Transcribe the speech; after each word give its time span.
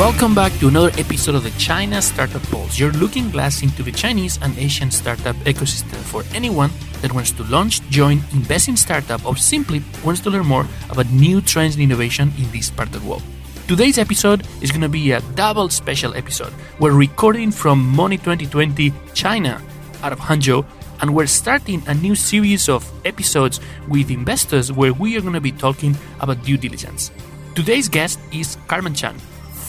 Welcome 0.00 0.34
back 0.34 0.54
to 0.60 0.68
another 0.68 0.88
episode 0.98 1.34
of 1.34 1.42
the 1.42 1.50
China 1.58 2.00
Startup 2.00 2.42
Pulse, 2.44 2.78
your 2.78 2.90
looking 2.92 3.28
glass 3.28 3.62
into 3.62 3.82
the 3.82 3.92
Chinese 3.92 4.38
and 4.40 4.56
Asian 4.56 4.90
startup 4.90 5.36
ecosystem 5.44 5.98
for 5.98 6.24
anyone 6.34 6.70
that 7.02 7.12
wants 7.12 7.32
to 7.32 7.44
launch, 7.44 7.82
join, 7.90 8.22
invest 8.32 8.68
in 8.68 8.78
startup, 8.78 9.22
or 9.26 9.36
simply 9.36 9.82
wants 10.02 10.22
to 10.22 10.30
learn 10.30 10.46
more 10.46 10.66
about 10.88 11.10
new 11.10 11.42
trends 11.42 11.74
and 11.74 11.84
innovation 11.84 12.32
in 12.38 12.50
this 12.50 12.70
part 12.70 12.88
of 12.94 13.02
the 13.02 13.06
world. 13.06 13.22
Today's 13.68 13.98
episode 13.98 14.46
is 14.62 14.70
going 14.70 14.80
to 14.80 14.88
be 14.88 15.12
a 15.12 15.20
double 15.34 15.68
special 15.68 16.14
episode. 16.14 16.54
We're 16.78 16.96
recording 16.96 17.50
from 17.50 17.86
Money 17.86 18.16
2020 18.16 18.94
China 19.12 19.60
out 20.02 20.14
of 20.14 20.18
Hangzhou, 20.18 20.64
and 21.02 21.14
we're 21.14 21.26
starting 21.26 21.82
a 21.88 21.92
new 21.92 22.14
series 22.14 22.70
of 22.70 22.90
episodes 23.04 23.60
with 23.86 24.10
investors 24.10 24.72
where 24.72 24.94
we 24.94 25.18
are 25.18 25.20
going 25.20 25.34
to 25.34 25.42
be 25.42 25.52
talking 25.52 25.94
about 26.20 26.42
due 26.42 26.56
diligence. 26.56 27.10
Today's 27.54 27.90
guest 27.90 28.18
is 28.32 28.56
Carmen 28.66 28.94
Chan 28.94 29.20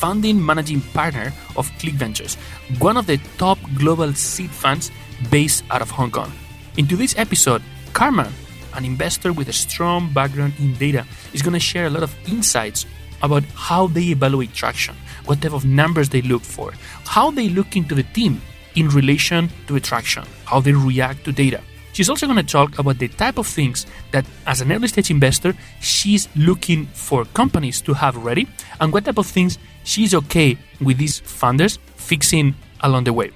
founding 0.02 0.44
managing 0.44 0.82
partner 0.98 1.32
of 1.56 1.72
Click 1.78 1.94
Ventures, 1.94 2.34
one 2.80 2.98
of 2.98 3.06
the 3.06 3.18
top 3.38 3.60
global 3.76 4.12
seed 4.14 4.50
funds 4.50 4.90
based 5.30 5.64
out 5.70 5.84
of 5.84 5.92
Hong 5.92 6.10
Kong. 6.10 6.34
In 6.78 6.88
today's 6.88 7.16
episode, 7.18 7.62
Carmen, 7.94 8.34
an 8.74 8.84
investor 8.84 9.32
with 9.32 9.48
a 9.50 9.54
strong 9.54 10.12
background 10.12 10.54
in 10.58 10.74
data, 10.74 11.06
is 11.34 11.44
going 11.44 11.54
to 11.54 11.60
share 11.60 11.86
a 11.86 11.90
lot 11.92 12.02
of 12.02 12.16
insights 12.28 12.88
about 13.22 13.44
how 13.54 13.86
they 13.86 14.06
evaluate 14.06 14.52
traction, 14.56 14.96
what 15.26 15.40
type 15.40 15.54
of 15.54 15.66
numbers 15.66 16.10
they 16.10 16.24
look 16.24 16.42
for, 16.42 16.74
how 17.06 17.30
they 17.30 17.50
look 17.50 17.76
into 17.76 17.94
the 17.94 18.04
team 18.18 18.42
in 18.74 18.90
relation 18.90 19.52
to 19.68 19.76
attraction, 19.76 20.24
how 20.46 20.60
they 20.60 20.74
react 20.74 21.24
to 21.26 21.32
data. 21.32 21.62
She's 21.94 22.10
also 22.10 22.26
going 22.26 22.44
to 22.44 22.44
talk 22.44 22.80
about 22.80 22.98
the 22.98 23.10
type 23.10 23.38
of 23.38 23.46
things 23.46 23.86
that, 24.12 24.26
as 24.48 24.62
an 24.62 24.72
early 24.72 24.88
stage 24.88 25.12
investor, 25.12 25.54
she's 25.80 26.28
looking 26.36 26.88
for 26.88 27.26
companies 27.26 27.82
to 27.82 27.94
have 27.94 28.16
ready 28.16 28.48
and 28.80 28.92
what 28.92 29.06
type 29.06 29.20
of 29.20 29.28
things 29.28 29.60
she's 29.84 30.14
okay 30.14 30.58
with 30.80 30.98
these 30.98 31.22
funders 31.22 31.78
fixing 31.96 32.56
along 32.82 33.06
the 33.06 33.14
way. 33.14 33.32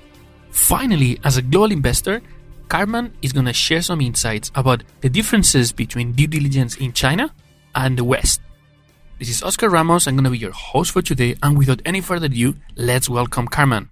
Finally, 0.51 1.19
as 1.23 1.37
a 1.37 1.41
global 1.41 1.71
investor, 1.71 2.21
Carmen 2.69 3.13
is 3.21 3.31
going 3.31 3.45
to 3.45 3.53
share 3.53 3.81
some 3.81 4.01
insights 4.01 4.51
about 4.55 4.83
the 5.01 5.09
differences 5.09 5.71
between 5.71 6.13
due 6.13 6.27
diligence 6.27 6.77
in 6.77 6.93
China 6.93 7.33
and 7.75 7.97
the 7.97 8.03
West. 8.03 8.41
This 9.19 9.29
is 9.29 9.43
Oscar 9.43 9.69
Ramos. 9.69 10.07
I'm 10.07 10.15
going 10.15 10.25
to 10.25 10.29
be 10.29 10.37
your 10.37 10.51
host 10.51 10.91
for 10.91 11.01
today. 11.01 11.35
And 11.41 11.57
without 11.57 11.81
any 11.85 12.01
further 12.01 12.25
ado, 12.25 12.55
let's 12.75 13.09
welcome 13.09 13.47
Carmen. 13.47 13.89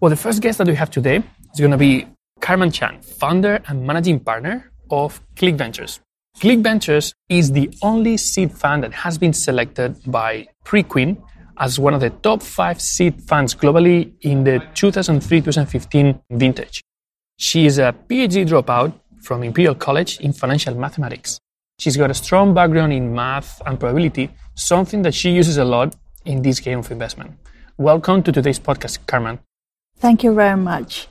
Well, 0.00 0.10
the 0.10 0.16
first 0.16 0.40
guest 0.40 0.58
that 0.58 0.66
we 0.66 0.76
have 0.76 0.90
today 0.90 1.22
is 1.52 1.60
going 1.60 1.72
to 1.72 1.76
be 1.76 2.06
Carmen 2.40 2.70
Chan, 2.70 3.02
founder 3.02 3.60
and 3.66 3.86
managing 3.86 4.20
partner 4.20 4.70
of 4.90 5.20
Click 5.36 5.56
Ventures. 5.56 6.00
Click 6.40 6.60
Ventures 6.60 7.12
is 7.28 7.50
the 7.50 7.68
only 7.82 8.16
seed 8.16 8.52
fund 8.52 8.84
that 8.84 8.92
has 8.92 9.18
been 9.18 9.32
selected 9.32 9.96
by 10.06 10.46
Preqin 10.64 11.20
as 11.58 11.80
one 11.80 11.94
of 11.94 12.00
the 12.00 12.10
top 12.10 12.44
five 12.44 12.80
seed 12.80 13.20
funds 13.22 13.56
globally 13.56 14.12
in 14.20 14.44
the 14.44 14.60
2003-2015 14.74 16.22
vintage. 16.30 16.80
She 17.38 17.66
is 17.66 17.78
a 17.78 17.92
PhD 18.08 18.46
dropout 18.46 18.92
from 19.20 19.42
Imperial 19.42 19.74
College 19.74 20.20
in 20.20 20.32
financial 20.32 20.76
mathematics. 20.76 21.40
She's 21.80 21.96
got 21.96 22.08
a 22.08 22.14
strong 22.14 22.54
background 22.54 22.92
in 22.92 23.12
math 23.12 23.60
and 23.66 23.80
probability, 23.80 24.30
something 24.54 25.02
that 25.02 25.14
she 25.14 25.30
uses 25.30 25.56
a 25.56 25.64
lot 25.64 25.96
in 26.24 26.42
this 26.42 26.60
game 26.60 26.78
of 26.78 26.90
investment. 26.92 27.32
Welcome 27.78 28.22
to 28.22 28.30
today's 28.30 28.60
podcast, 28.60 29.04
Carmen. 29.08 29.40
Thank 29.96 30.22
you 30.22 30.32
very 30.34 30.56
much. 30.56 31.08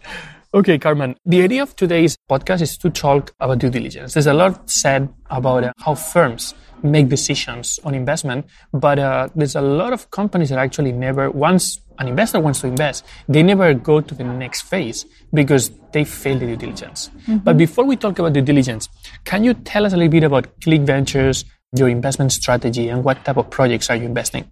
Okay, 0.53 0.79
Carmen, 0.79 1.17
the 1.25 1.41
idea 1.41 1.61
of 1.61 1.75
today's 1.75 2.17
podcast 2.29 2.61
is 2.61 2.77
to 2.77 2.89
talk 2.89 3.33
about 3.41 3.59
due 3.59 3.69
diligence. 3.69 4.13
There's 4.13 4.27
a 4.27 4.33
lot 4.33 4.69
said 4.69 5.09
about 5.29 5.65
uh, 5.65 5.73
how 5.79 5.93
firms 5.93 6.53
make 6.83 7.09
decisions 7.09 7.79
on 7.83 7.93
investment, 7.93 8.45
but 8.71 8.97
uh, 8.97 9.27
there's 9.35 9.55
a 9.55 9.61
lot 9.61 9.91
of 9.91 10.09
companies 10.09 10.49
that 10.49 10.59
actually 10.59 10.93
never, 10.93 11.29
once 11.29 11.81
an 11.99 12.07
investor 12.07 12.39
wants 12.39 12.61
to 12.61 12.67
invest, 12.67 13.03
they 13.27 13.43
never 13.43 13.73
go 13.73 13.99
to 13.99 14.15
the 14.15 14.23
next 14.23 14.61
phase 14.61 15.05
because 15.33 15.71
they 15.91 16.05
fail 16.05 16.39
the 16.39 16.45
due 16.45 16.55
diligence. 16.55 17.09
Mm-hmm. 17.09 17.37
But 17.37 17.57
before 17.57 17.83
we 17.83 17.97
talk 17.97 18.17
about 18.17 18.31
due 18.31 18.41
diligence, 18.41 18.87
can 19.25 19.43
you 19.43 19.53
tell 19.53 19.85
us 19.85 19.91
a 19.91 19.97
little 19.97 20.11
bit 20.11 20.23
about 20.23 20.61
Click 20.61 20.81
Ventures, 20.81 21.43
your 21.75 21.89
investment 21.89 22.31
strategy, 22.31 22.87
and 22.87 23.03
what 23.03 23.25
type 23.25 23.35
of 23.35 23.49
projects 23.49 23.89
are 23.89 23.97
you 23.97 24.05
investing? 24.05 24.49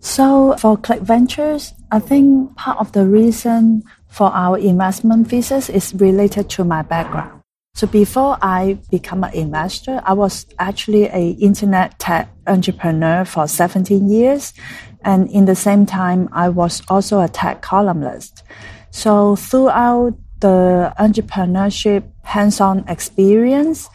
So 0.00 0.56
for 0.58 0.76
Click 0.76 1.00
Ventures, 1.00 1.74
I 1.90 1.98
think 1.98 2.56
part 2.56 2.78
of 2.78 2.92
the 2.92 3.04
reason 3.06 3.82
for 4.16 4.32
our 4.32 4.58
investment 4.58 5.28
thesis 5.28 5.68
is 5.68 5.94
related 5.94 6.48
to 6.50 6.64
my 6.64 6.82
background. 6.82 7.40
So 7.74 7.86
before 7.86 8.38
I 8.40 8.78
become 8.90 9.24
an 9.24 9.34
investor, 9.34 10.00
I 10.04 10.14
was 10.14 10.46
actually 10.58 11.04
a 11.04 11.32
internet 11.32 11.98
tech 11.98 12.30
entrepreneur 12.46 13.26
for 13.26 13.46
17 13.46 14.08
years. 14.08 14.54
And 15.04 15.30
in 15.30 15.44
the 15.44 15.54
same 15.54 15.84
time, 15.84 16.30
I 16.32 16.48
was 16.48 16.82
also 16.88 17.20
a 17.20 17.28
tech 17.28 17.60
columnist. 17.60 18.42
So 18.90 19.36
throughout 19.36 20.14
the 20.40 20.94
entrepreneurship 20.98 22.04
hands-on 22.22 22.88
experience, 22.88 23.90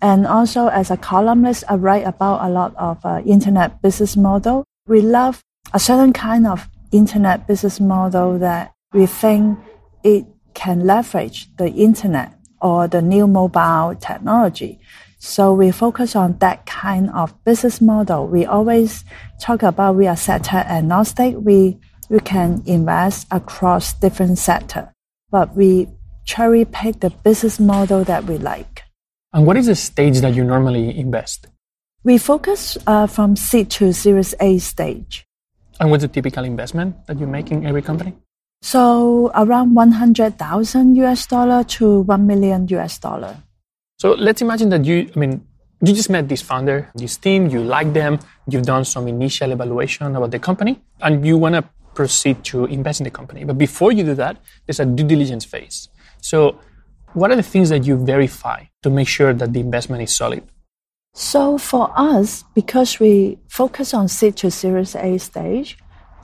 and 0.00 0.26
also 0.26 0.68
as 0.68 0.92
a 0.92 0.96
columnist, 0.96 1.64
I 1.68 1.74
write 1.74 2.06
about 2.06 2.44
a 2.46 2.50
lot 2.52 2.76
of 2.76 3.04
uh, 3.04 3.22
internet 3.26 3.82
business 3.82 4.16
model 4.16 4.64
we 4.86 5.00
love 5.00 5.42
a 5.72 5.78
certain 5.78 6.12
kind 6.12 6.46
of 6.46 6.68
internet 6.92 7.46
business 7.46 7.80
model 7.80 8.38
that 8.38 8.73
we 8.94 9.06
think 9.06 9.58
it 10.04 10.24
can 10.54 10.86
leverage 10.86 11.54
the 11.56 11.68
internet 11.68 12.32
or 12.62 12.88
the 12.88 13.02
new 13.02 13.26
mobile 13.26 13.94
technology. 13.96 14.78
So 15.18 15.52
we 15.52 15.70
focus 15.72 16.14
on 16.14 16.38
that 16.38 16.64
kind 16.64 17.10
of 17.10 17.34
business 17.44 17.80
model. 17.80 18.28
We 18.28 18.46
always 18.46 19.04
talk 19.40 19.62
about 19.62 19.96
we 19.96 20.06
are 20.06 20.16
sector 20.16 20.58
agnostic. 20.58 21.34
We, 21.36 21.78
we 22.08 22.20
can 22.20 22.62
invest 22.66 23.26
across 23.30 23.94
different 23.94 24.38
sector, 24.38 24.92
but 25.30 25.56
we 25.56 25.88
cherry 26.24 26.64
pick 26.64 27.00
the 27.00 27.10
business 27.10 27.58
model 27.58 28.04
that 28.04 28.24
we 28.24 28.38
like. 28.38 28.84
And 29.32 29.44
what 29.44 29.56
is 29.56 29.66
the 29.66 29.74
stage 29.74 30.20
that 30.20 30.34
you 30.34 30.44
normally 30.44 30.96
invest? 30.96 31.48
We 32.04 32.18
focus 32.18 32.78
uh, 32.86 33.08
from 33.08 33.34
seed 33.34 33.70
to 33.72 33.92
Series 33.92 34.34
A 34.38 34.58
stage. 34.58 35.26
And 35.80 35.90
what's 35.90 36.02
the 36.02 36.08
typical 36.08 36.44
investment 36.44 37.06
that 37.08 37.18
you 37.18 37.26
make 37.26 37.50
in 37.50 37.66
every 37.66 37.82
company? 37.82 38.14
So 38.64 39.30
around 39.34 39.74
100,000 39.74 40.96
US 40.96 41.26
dollar 41.26 41.64
to 41.64 42.00
1 42.00 42.26
million 42.26 42.66
US 42.68 42.96
dollar. 42.96 43.36
So 43.98 44.12
let's 44.12 44.40
imagine 44.40 44.70
that 44.70 44.86
you, 44.86 45.10
I 45.14 45.18
mean, 45.18 45.46
you 45.84 45.92
just 45.92 46.08
met 46.08 46.30
this 46.30 46.40
founder, 46.40 46.90
this 46.94 47.18
team, 47.18 47.48
you 47.48 47.60
like 47.62 47.92
them, 47.92 48.18
you've 48.48 48.62
done 48.64 48.86
some 48.86 49.06
initial 49.06 49.52
evaluation 49.52 50.16
about 50.16 50.30
the 50.30 50.38
company, 50.38 50.80
and 51.02 51.26
you 51.26 51.36
want 51.36 51.56
to 51.56 51.64
proceed 51.94 52.42
to 52.44 52.64
invest 52.64 53.00
in 53.00 53.04
the 53.04 53.10
company. 53.10 53.44
But 53.44 53.58
before 53.58 53.92
you 53.92 54.02
do 54.02 54.14
that, 54.14 54.38
there's 54.64 54.80
a 54.80 54.86
due 54.86 55.04
diligence 55.04 55.44
phase. 55.44 55.90
So 56.22 56.58
what 57.12 57.30
are 57.30 57.36
the 57.36 57.42
things 57.42 57.68
that 57.68 57.84
you 57.84 58.02
verify 58.02 58.64
to 58.82 58.88
make 58.88 59.08
sure 59.08 59.34
that 59.34 59.52
the 59.52 59.60
investment 59.60 60.02
is 60.02 60.16
solid? 60.16 60.42
So 61.12 61.58
for 61.58 61.92
us, 61.94 62.44
because 62.54 62.98
we 62.98 63.38
focus 63.46 63.92
on 63.92 64.08
seed 64.08 64.36
to 64.38 64.50
Series 64.50 64.96
A 64.96 65.18
stage, 65.18 65.76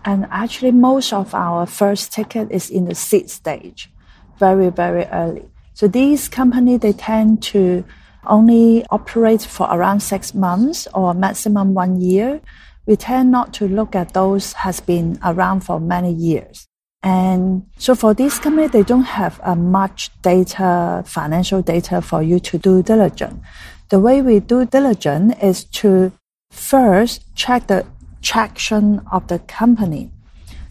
and 0.05 0.27
actually 0.31 0.73
most 0.73 1.13
of 1.13 1.35
our 1.35 1.67
first 1.67 2.13
ticket 2.13 2.51
is 2.51 2.71
in 2.71 2.87
the 2.87 2.95
seed 2.95 3.31
stage, 3.31 3.91
very, 4.39 4.71
very 4.71 5.05
early. 5.07 5.45
So 5.75 5.89
these 5.89 6.29
companies, 6.29 6.81
they 6.81 6.93
tend 6.93 7.43
to 7.45 7.85
only 8.27 8.85
operate 8.91 9.43
for 9.43 9.67
around 9.71 10.01
six 10.01 10.35
months 10.35 10.87
or 10.95 11.15
maximum 11.15 11.75
one 11.75 12.01
year. 12.01 12.41
We 12.87 12.97
tend 12.97 13.31
not 13.31 13.55
to 13.55 13.69
look 13.69 13.95
at 13.95 14.13
those 14.13 14.53
has 14.55 14.81
been 14.81 15.19
around 15.25 15.61
for 15.61 15.81
many 15.81 16.13
years. 16.13 16.67
And 17.03 17.67
so 17.79 17.95
for 17.95 18.13
this 18.13 18.39
company, 18.39 18.69
they 18.69 18.83
don't 18.83 19.05
have 19.05 19.41
a 19.43 19.57
much 19.57 20.11
data, 20.21 21.03
financial 21.07 21.63
data 21.63 22.03
for 22.03 22.23
you 22.23 22.41
to 22.41 22.59
do 22.59 22.83
diligence 22.83 23.43
the 23.91 23.99
way 23.99 24.23
we 24.23 24.41
do 24.41 24.65
diligence 24.65 25.35
is 25.43 25.65
to 25.65 26.13
first 26.51 27.23
check 27.35 27.67
the 27.67 27.85
traction 28.23 29.01
of 29.13 29.27
the 29.29 29.39
company. 29.41 30.11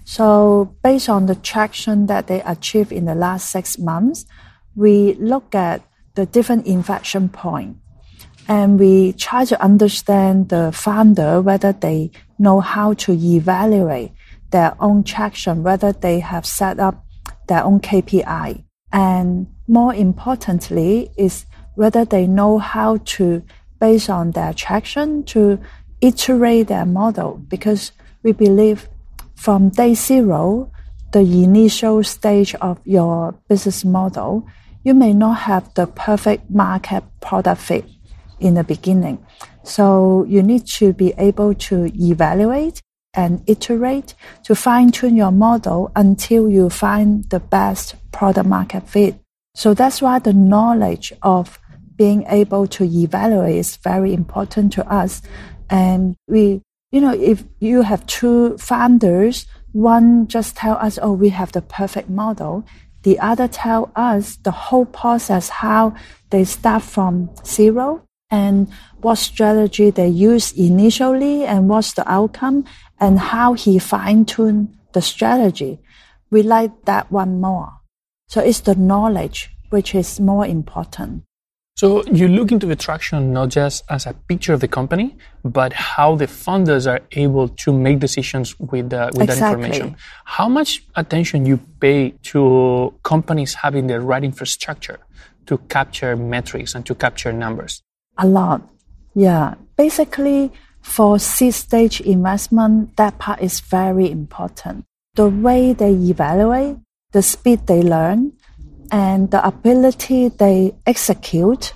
So 0.05 0.75
based 0.83 1.09
on 1.09 1.27
the 1.27 1.35
traction 1.35 2.07
that 2.07 2.27
they 2.27 2.41
achieved 2.41 2.91
in 2.91 3.05
the 3.05 3.15
last 3.15 3.51
six 3.51 3.77
months, 3.77 4.25
we 4.75 5.13
look 5.15 5.53
at 5.53 5.83
the 6.15 6.25
different 6.25 6.65
inflection 6.65 7.29
point 7.29 7.77
and 8.47 8.79
we 8.79 9.13
try 9.13 9.45
to 9.45 9.61
understand 9.61 10.49
the 10.49 10.71
founder 10.71 11.39
whether 11.41 11.71
they 11.71 12.09
know 12.39 12.59
how 12.59 12.93
to 12.93 13.13
evaluate 13.13 14.11
their 14.49 14.75
own 14.79 15.03
traction, 15.03 15.61
whether 15.61 15.91
they 15.91 16.19
have 16.19 16.45
set 16.45 16.79
up 16.79 17.05
their 17.47 17.63
own 17.63 17.79
KPI. 17.79 18.63
And 18.91 19.47
more 19.67 19.93
importantly 19.93 21.11
is 21.15 21.45
whether 21.75 22.03
they 22.03 22.25
know 22.25 22.57
how 22.57 22.97
to, 22.97 23.43
based 23.79 24.09
on 24.09 24.31
their 24.31 24.53
traction, 24.53 25.23
to 25.25 25.59
iterate 26.01 26.67
their 26.67 26.85
model. 26.85 27.41
Because 27.47 27.91
we 28.23 28.31
believe 28.31 28.87
from 29.35 29.69
day 29.69 29.93
zero, 29.93 30.71
the 31.11 31.19
initial 31.19 32.03
stage 32.03 32.53
of 32.55 32.79
your 32.85 33.33
business 33.47 33.83
model, 33.83 34.47
you 34.83 34.93
may 34.93 35.13
not 35.13 35.39
have 35.39 35.73
the 35.73 35.87
perfect 35.87 36.49
market 36.49 37.03
product 37.21 37.61
fit 37.61 37.85
in 38.39 38.53
the 38.53 38.63
beginning. 38.63 39.25
So 39.63 40.25
you 40.27 40.41
need 40.41 40.65
to 40.67 40.93
be 40.93 41.13
able 41.17 41.53
to 41.53 41.91
evaluate 41.93 42.81
and 43.13 43.43
iterate 43.47 44.13
to 44.43 44.55
fine 44.55 44.91
tune 44.91 45.15
your 45.15 45.31
model 45.31 45.91
until 45.95 46.49
you 46.49 46.69
find 46.69 47.29
the 47.29 47.39
best 47.39 47.95
product 48.11 48.47
market 48.47 48.87
fit. 48.87 49.19
So 49.55 49.73
that's 49.73 50.01
why 50.01 50.19
the 50.19 50.33
knowledge 50.33 51.11
of 51.21 51.59
being 51.95 52.23
able 52.27 52.65
to 52.67 52.83
evaluate 52.85 53.57
is 53.57 53.75
very 53.77 54.13
important 54.13 54.71
to 54.73 54.89
us. 54.89 55.21
And 55.69 56.15
we, 56.27 56.61
you 56.91 57.01
know, 57.01 57.13
if 57.13 57.43
you 57.59 57.81
have 57.83 58.05
two 58.07 58.57
founders, 58.57 59.45
one 59.71 60.27
just 60.27 60.55
tell 60.55 60.75
us, 60.77 60.97
oh, 61.01 61.13
we 61.13 61.29
have 61.29 61.51
the 61.51 61.61
perfect 61.61 62.09
model. 62.09 62.65
The 63.03 63.19
other 63.19 63.47
tell 63.47 63.91
us 63.95 64.37
the 64.37 64.51
whole 64.51 64.85
process, 64.85 65.49
how 65.49 65.95
they 66.31 66.43
start 66.43 66.83
from 66.83 67.29
zero 67.45 68.03
and 68.29 68.71
what 69.01 69.15
strategy 69.17 69.89
they 69.89 70.07
use 70.07 70.51
initially 70.51 71.45
and 71.45 71.69
what's 71.69 71.93
the 71.93 72.09
outcome 72.11 72.65
and 72.99 73.19
how 73.19 73.53
he 73.53 73.79
fine 73.79 74.25
tune 74.25 74.77
the 74.93 75.01
strategy. 75.01 75.79
We 76.29 76.43
like 76.43 76.85
that 76.85 77.11
one 77.11 77.39
more. 77.39 77.71
So 78.27 78.41
it's 78.41 78.59
the 78.59 78.75
knowledge 78.75 79.49
which 79.69 79.95
is 79.95 80.19
more 80.19 80.45
important. 80.45 81.23
So 81.79 82.03
you 82.11 82.27
look 82.27 82.51
into 82.51 82.67
the 82.67 82.75
traction 82.75 83.31
not 83.31 83.47
just 83.47 83.85
as 83.87 84.05
a 84.05 84.13
picture 84.13 84.51
of 84.51 84.59
the 84.59 84.67
company, 84.67 85.15
but 85.45 85.71
how 85.71 86.13
the 86.13 86.25
funders 86.25 86.85
are 86.91 86.99
able 87.13 87.47
to 87.47 87.71
make 87.71 87.99
decisions 87.99 88.59
with, 88.59 88.91
uh, 88.91 89.11
with 89.13 89.29
exactly. 89.29 89.39
that 89.39 89.53
information. 89.53 89.95
How 90.25 90.49
much 90.49 90.83
attention 90.97 91.45
you 91.45 91.55
pay 91.79 92.15
to 92.33 92.93
companies 93.03 93.53
having 93.53 93.87
the 93.87 94.01
right 94.01 94.25
infrastructure 94.25 94.99
to 95.45 95.57
capture 95.69 96.17
metrics 96.17 96.75
and 96.75 96.85
to 96.85 96.93
capture 96.93 97.31
numbers? 97.31 97.81
A 98.17 98.27
lot. 98.27 98.61
Yeah. 99.15 99.53
Basically, 99.77 100.51
for 100.81 101.17
seed 101.17 101.53
stage 101.53 102.01
investment, 102.01 102.97
that 102.97 103.19
part 103.19 103.41
is 103.41 103.61
very 103.61 104.11
important. 104.11 104.83
The 105.13 105.29
way 105.29 105.71
they 105.71 105.93
evaluate, 105.93 106.75
the 107.13 107.21
speed 107.21 107.67
they 107.67 107.81
learn, 107.81 108.33
and 108.91 109.31
the 109.31 109.45
ability 109.45 110.29
they 110.29 110.75
execute, 110.85 111.73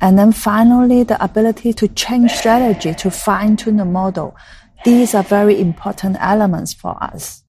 and 0.00 0.18
then 0.18 0.32
finally 0.32 1.02
the 1.02 1.22
ability 1.22 1.72
to 1.74 1.88
change 1.88 2.32
strategy 2.32 2.94
to 2.94 3.10
fine 3.10 3.56
tune 3.56 3.76
the 3.76 3.84
model. 3.84 4.36
These 4.84 5.14
are 5.14 5.22
very 5.22 5.60
important 5.60 6.16
elements 6.20 6.74
for 6.74 7.02
us. 7.02 7.42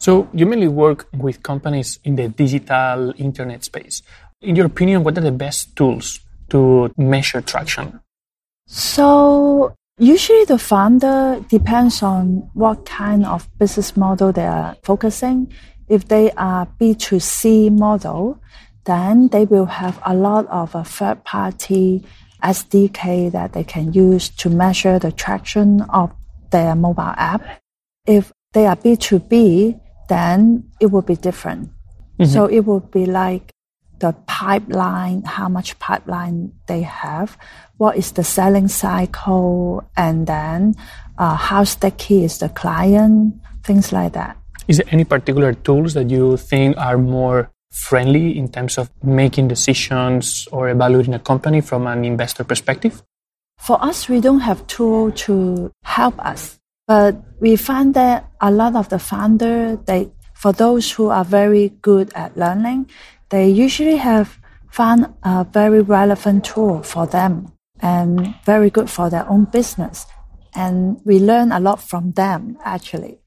So 0.00 0.28
you 0.32 0.46
mainly 0.46 0.68
work 0.68 1.08
with 1.12 1.42
companies 1.42 1.98
in 2.04 2.14
the 2.14 2.28
digital 2.28 3.12
internet 3.16 3.64
space. 3.64 4.02
In 4.40 4.54
your 4.54 4.66
opinion, 4.66 5.02
what 5.02 5.18
are 5.18 5.22
the 5.22 5.32
best 5.32 5.74
tools 5.74 6.20
to 6.50 6.92
measure 6.96 7.40
traction? 7.40 8.00
So 8.66 9.74
usually 9.98 10.44
the 10.44 10.58
founder 10.58 11.44
depends 11.48 12.02
on 12.02 12.48
what 12.54 12.86
kind 12.86 13.26
of 13.26 13.48
business 13.58 13.96
model 13.96 14.30
they 14.32 14.46
are 14.46 14.76
focusing. 14.84 15.52
If 15.88 16.08
they 16.08 16.30
are 16.32 16.66
B2C 16.80 17.76
model, 17.76 18.40
then 18.84 19.28
they 19.28 19.44
will 19.44 19.66
have 19.66 20.00
a 20.04 20.14
lot 20.14 20.46
of 20.48 20.74
a 20.74 20.84
third 20.84 21.24
party 21.24 22.04
SDK 22.42 23.32
that 23.32 23.52
they 23.52 23.64
can 23.64 23.92
use 23.92 24.28
to 24.28 24.48
measure 24.48 24.98
the 24.98 25.12
traction 25.12 25.82
of 25.82 26.12
their 26.50 26.74
mobile 26.74 27.14
app. 27.16 27.42
If 28.06 28.32
they 28.52 28.66
are 28.66 28.76
B2B, 28.76 29.80
then 30.08 30.70
it 30.80 30.86
will 30.86 31.02
be 31.02 31.16
different. 31.16 31.70
Mm-hmm. 32.18 32.32
So 32.32 32.46
it 32.46 32.64
will 32.64 32.80
be 32.80 33.06
like 33.06 33.52
the 33.98 34.14
pipeline, 34.26 35.22
how 35.24 35.48
much 35.48 35.78
pipeline 35.78 36.52
they 36.66 36.82
have, 36.82 37.36
what 37.76 37.96
is 37.96 38.12
the 38.12 38.24
selling 38.24 38.68
cycle, 38.68 39.88
and 39.96 40.26
then 40.26 40.74
uh, 41.18 41.34
how 41.34 41.64
sticky 41.64 42.24
is 42.24 42.38
the 42.38 42.48
client, 42.48 43.34
things 43.64 43.92
like 43.92 44.12
that. 44.12 44.36
Is 44.68 44.76
there 44.76 44.86
any 44.90 45.04
particular 45.04 45.54
tools 45.54 45.94
that 45.94 46.10
you 46.10 46.36
think 46.36 46.76
are 46.76 46.98
more 46.98 47.50
friendly 47.70 48.36
in 48.36 48.48
terms 48.48 48.76
of 48.76 48.90
making 49.02 49.48
decisions 49.48 50.46
or 50.52 50.68
evaluating 50.68 51.14
a 51.14 51.18
company 51.18 51.62
from 51.62 51.86
an 51.86 52.04
investor 52.04 52.44
perspective? 52.44 53.02
For 53.58 53.82
us, 53.82 54.08
we 54.08 54.20
don't 54.20 54.40
have 54.40 54.66
tool 54.66 55.10
to 55.24 55.72
help 55.84 56.18
us, 56.18 56.60
but 56.86 57.16
we 57.40 57.56
find 57.56 57.94
that 57.94 58.28
a 58.42 58.50
lot 58.50 58.76
of 58.76 58.90
the 58.90 58.98
founder, 58.98 59.76
they, 59.76 60.12
for 60.34 60.52
those 60.52 60.92
who 60.92 61.08
are 61.08 61.24
very 61.24 61.70
good 61.80 62.12
at 62.14 62.36
learning, 62.36 62.90
they 63.30 63.48
usually 63.48 63.96
have 63.96 64.38
found 64.70 65.12
a 65.22 65.44
very 65.44 65.80
relevant 65.80 66.44
tool 66.44 66.82
for 66.82 67.06
them 67.06 67.52
and 67.80 68.34
very 68.44 68.68
good 68.68 68.90
for 68.90 69.08
their 69.08 69.28
own 69.30 69.44
business. 69.44 70.06
And 70.54 71.00
we 71.04 71.18
learn 71.18 71.52
a 71.52 71.60
lot 71.60 71.80
from 71.80 72.12
them 72.12 72.58
actually. 72.64 73.18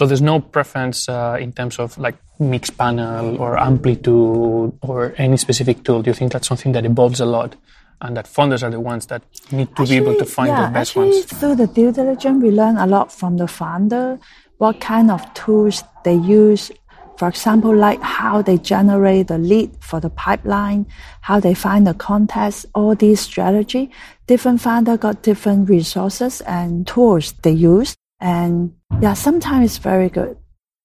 So 0.00 0.06
there's 0.06 0.22
no 0.22 0.40
preference 0.40 1.10
uh, 1.10 1.36
in 1.38 1.52
terms 1.52 1.78
of 1.78 1.98
like 1.98 2.16
Mixpanel 2.40 3.38
or 3.38 3.58
amplitude 3.58 4.72
or 4.80 5.14
any 5.18 5.36
specific 5.36 5.84
tool. 5.84 6.00
Do 6.00 6.08
you 6.08 6.14
think 6.14 6.32
that's 6.32 6.48
something 6.48 6.72
that 6.72 6.86
evolves 6.86 7.20
a 7.20 7.26
lot? 7.26 7.54
And 8.00 8.16
that 8.16 8.24
funders 8.24 8.62
are 8.62 8.70
the 8.70 8.80
ones 8.80 9.04
that 9.08 9.20
need 9.52 9.66
to 9.76 9.82
actually, 9.82 10.00
be 10.00 10.06
able 10.06 10.14
to 10.16 10.24
find 10.24 10.48
yeah, 10.48 10.68
the 10.68 10.72
best 10.72 10.92
actually, 10.92 11.10
ones. 11.10 11.24
Through 11.26 11.56
the 11.56 11.66
due 11.66 11.92
diligence, 11.92 12.42
we 12.42 12.50
learn 12.50 12.78
a 12.78 12.86
lot 12.86 13.12
from 13.12 13.36
the 13.36 13.46
founder, 13.46 14.18
what 14.56 14.80
kind 14.80 15.10
of 15.10 15.34
tools 15.34 15.84
they 16.02 16.14
use, 16.14 16.72
for 17.18 17.28
example, 17.28 17.76
like 17.76 18.00
how 18.00 18.40
they 18.40 18.56
generate 18.56 19.28
the 19.28 19.36
lead 19.36 19.70
for 19.80 20.00
the 20.00 20.08
pipeline, 20.08 20.86
how 21.20 21.40
they 21.40 21.52
find 21.52 21.86
the 21.86 21.92
contacts, 21.92 22.64
all 22.74 22.94
these 22.94 23.20
strategy. 23.20 23.90
Different 24.26 24.62
founder 24.62 24.96
got 24.96 25.22
different 25.22 25.68
resources 25.68 26.40
and 26.40 26.86
tools 26.86 27.34
they 27.42 27.52
use. 27.52 27.94
And 28.18 28.72
yeah, 29.00 29.14
sometimes 29.14 29.66
it's 29.66 29.78
very 29.78 30.08
good. 30.08 30.36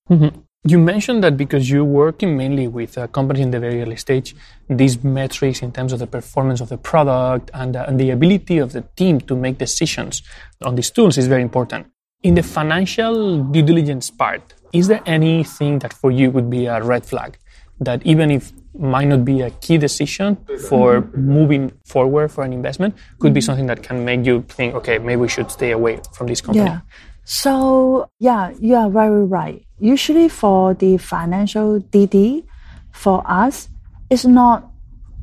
Mm-hmm. 0.09 0.39
You 0.67 0.79
mentioned 0.79 1.23
that 1.23 1.37
because 1.37 1.69
you're 1.69 1.83
working 1.83 2.35
mainly 2.35 2.67
with 2.67 2.97
uh, 2.97 3.05
companies 3.07 3.43
in 3.43 3.51
the 3.51 3.59
very 3.59 3.81
early 3.81 3.97
stage, 3.97 4.35
these 4.67 5.03
metrics 5.03 5.61
in 5.61 5.71
terms 5.71 5.93
of 5.93 5.99
the 5.99 6.07
performance 6.07 6.59
of 6.59 6.69
the 6.69 6.77
product 6.77 7.51
and, 7.53 7.75
uh, 7.75 7.85
and 7.87 7.99
the 7.99 8.09
ability 8.09 8.57
of 8.57 8.71
the 8.71 8.81
team 8.95 9.21
to 9.21 9.35
make 9.35 9.59
decisions 9.59 10.23
on 10.63 10.75
these 10.75 10.89
tools 10.89 11.17
is 11.17 11.27
very 11.27 11.43
important. 11.43 11.85
In 12.23 12.33
the 12.33 12.41
financial 12.41 13.43
due 13.43 13.61
diligence 13.61 14.09
part, 14.09 14.55
is 14.73 14.87
there 14.87 15.01
anything 15.05 15.79
that 15.79 15.93
for 15.93 16.09
you 16.09 16.31
would 16.31 16.49
be 16.49 16.65
a 16.65 16.81
red 16.81 17.05
flag 17.05 17.37
that 17.79 18.03
even 18.05 18.31
if 18.31 18.51
might 18.77 19.05
not 19.05 19.23
be 19.23 19.41
a 19.41 19.51
key 19.51 19.77
decision 19.77 20.37
for 20.67 21.01
moving 21.15 21.71
forward 21.85 22.29
for 22.29 22.43
an 22.43 22.51
investment 22.51 22.95
could 23.19 23.33
be 23.33 23.39
something 23.39 23.67
that 23.67 23.81
can 23.81 24.03
make 24.03 24.25
you 24.25 24.41
think 24.49 24.73
okay 24.75 24.97
maybe 24.97 25.21
we 25.21 25.27
should 25.29 25.49
stay 25.49 25.71
away 25.71 25.99
from 26.13 26.27
this 26.27 26.41
company 26.41 26.65
yeah 26.65 26.79
so 27.25 28.09
yeah 28.19 28.51
you 28.59 28.75
are 28.75 28.89
very 28.89 29.25
right 29.25 29.65
usually 29.79 30.29
for 30.29 30.73
the 30.75 30.97
financial 30.97 31.81
dd 31.81 32.45
for 32.91 33.21
us 33.25 33.67
it's 34.09 34.25
not 34.25 34.71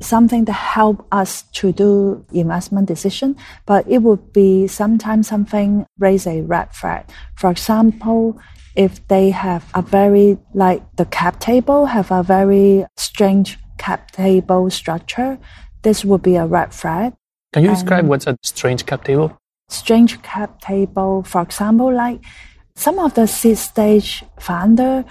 something 0.03 0.45
to 0.45 0.51
help 0.51 1.05
us 1.11 1.43
to 1.53 1.71
do 1.71 2.25
investment 2.33 2.87
decision, 2.87 3.35
but 3.65 3.87
it 3.87 3.99
would 3.99 4.33
be 4.33 4.67
sometimes 4.67 5.27
something 5.27 5.85
raise 5.97 6.27
a 6.27 6.41
red 6.41 6.73
flag. 6.73 7.05
For 7.35 7.49
example, 7.49 8.39
if 8.75 9.05
they 9.07 9.29
have 9.29 9.69
a 9.73 9.81
very 9.81 10.37
like 10.53 10.83
the 10.95 11.05
cap 11.05 11.39
table 11.39 11.85
have 11.85 12.11
a 12.11 12.23
very 12.23 12.85
strange 12.97 13.59
cap 13.77 14.11
table 14.11 14.69
structure, 14.69 15.37
this 15.83 16.03
would 16.03 16.21
be 16.21 16.35
a 16.35 16.45
red 16.45 16.73
flag. 16.73 17.13
Can 17.53 17.63
you 17.63 17.69
and 17.69 17.77
describe 17.77 18.07
what's 18.07 18.27
a 18.27 18.37
strange 18.41 18.85
cap 18.85 19.03
table? 19.03 19.37
Strange 19.69 20.21
cap 20.21 20.61
table, 20.61 21.23
for 21.23 21.41
example, 21.41 21.93
like 21.93 22.21
some 22.75 22.99
of 22.99 23.13
the 23.13 23.27
seed 23.27 23.57
stage 23.57 24.23
founder, 24.39 25.05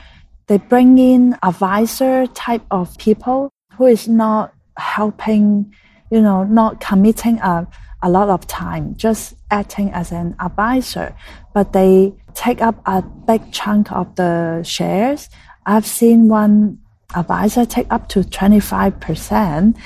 they 0.46 0.58
bring 0.58 0.98
in 0.98 1.36
advisor 1.42 2.26
type 2.28 2.62
of 2.70 2.96
people 2.98 3.50
who 3.74 3.86
is 3.86 4.08
not 4.08 4.52
helping, 4.76 5.72
you 6.10 6.20
know, 6.20 6.44
not 6.44 6.80
committing 6.80 7.38
a, 7.40 7.66
a 8.02 8.10
lot 8.10 8.28
of 8.28 8.46
time, 8.46 8.94
just 8.96 9.34
acting 9.50 9.90
as 9.92 10.12
an 10.12 10.34
advisor, 10.40 11.14
but 11.54 11.72
they 11.72 12.12
take 12.34 12.60
up 12.60 12.80
a 12.86 13.02
big 13.02 13.52
chunk 13.52 13.92
of 13.92 14.14
the 14.16 14.62
shares. 14.64 15.28
I've 15.66 15.86
seen 15.86 16.28
one 16.28 16.78
advisor 17.14 17.64
take 17.64 17.86
up 17.90 18.08
to 18.10 18.20
25%. 18.20 19.76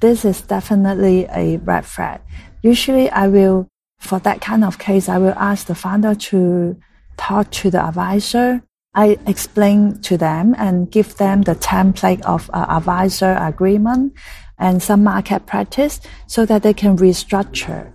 This 0.00 0.24
is 0.24 0.42
definitely 0.42 1.26
a 1.30 1.56
red 1.58 1.86
flag. 1.86 2.20
Usually 2.62 3.08
I 3.10 3.28
will, 3.28 3.68
for 4.02 4.18
that 4.20 4.40
kind 4.40 4.64
of 4.64 4.78
case, 4.78 5.08
I 5.08 5.18
will 5.18 5.34
ask 5.36 5.66
the 5.66 5.74
founder 5.74 6.14
to 6.14 6.76
talk 7.16 7.50
to 7.52 7.70
the 7.70 7.82
advisor. 7.82 8.62
I 8.94 9.18
explain 9.26 10.02
to 10.02 10.18
them 10.18 10.54
and 10.58 10.90
give 10.90 11.16
them 11.16 11.42
the 11.42 11.54
template 11.54 12.20
of 12.22 12.50
uh, 12.52 12.66
advisor 12.68 13.36
agreement 13.40 14.12
and 14.58 14.82
some 14.82 15.02
market 15.02 15.46
practice 15.46 16.00
so 16.26 16.44
that 16.46 16.62
they 16.62 16.74
can 16.74 16.96
restructure 16.98 17.92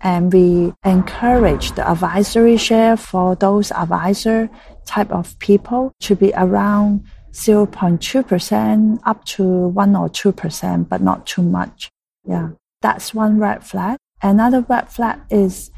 and 0.00 0.32
we 0.32 0.72
encourage 0.84 1.72
the 1.72 1.88
advisory 1.88 2.56
share 2.56 2.96
for 2.96 3.34
those 3.36 3.70
advisor 3.72 4.48
type 4.86 5.10
of 5.12 5.38
people 5.38 5.92
to 6.00 6.16
be 6.16 6.32
around 6.36 7.04
0.2% 7.32 9.00
up 9.04 9.24
to 9.24 9.44
1 9.44 9.96
or 9.96 10.08
2%, 10.08 10.88
but 10.88 11.02
not 11.02 11.26
too 11.26 11.42
much. 11.42 11.90
Yeah, 12.24 12.50
that's 12.80 13.14
one 13.14 13.38
red 13.38 13.64
flag. 13.64 13.98
Another 14.22 14.60
red 14.68 14.88
flag 14.90 15.20
is 15.30 15.70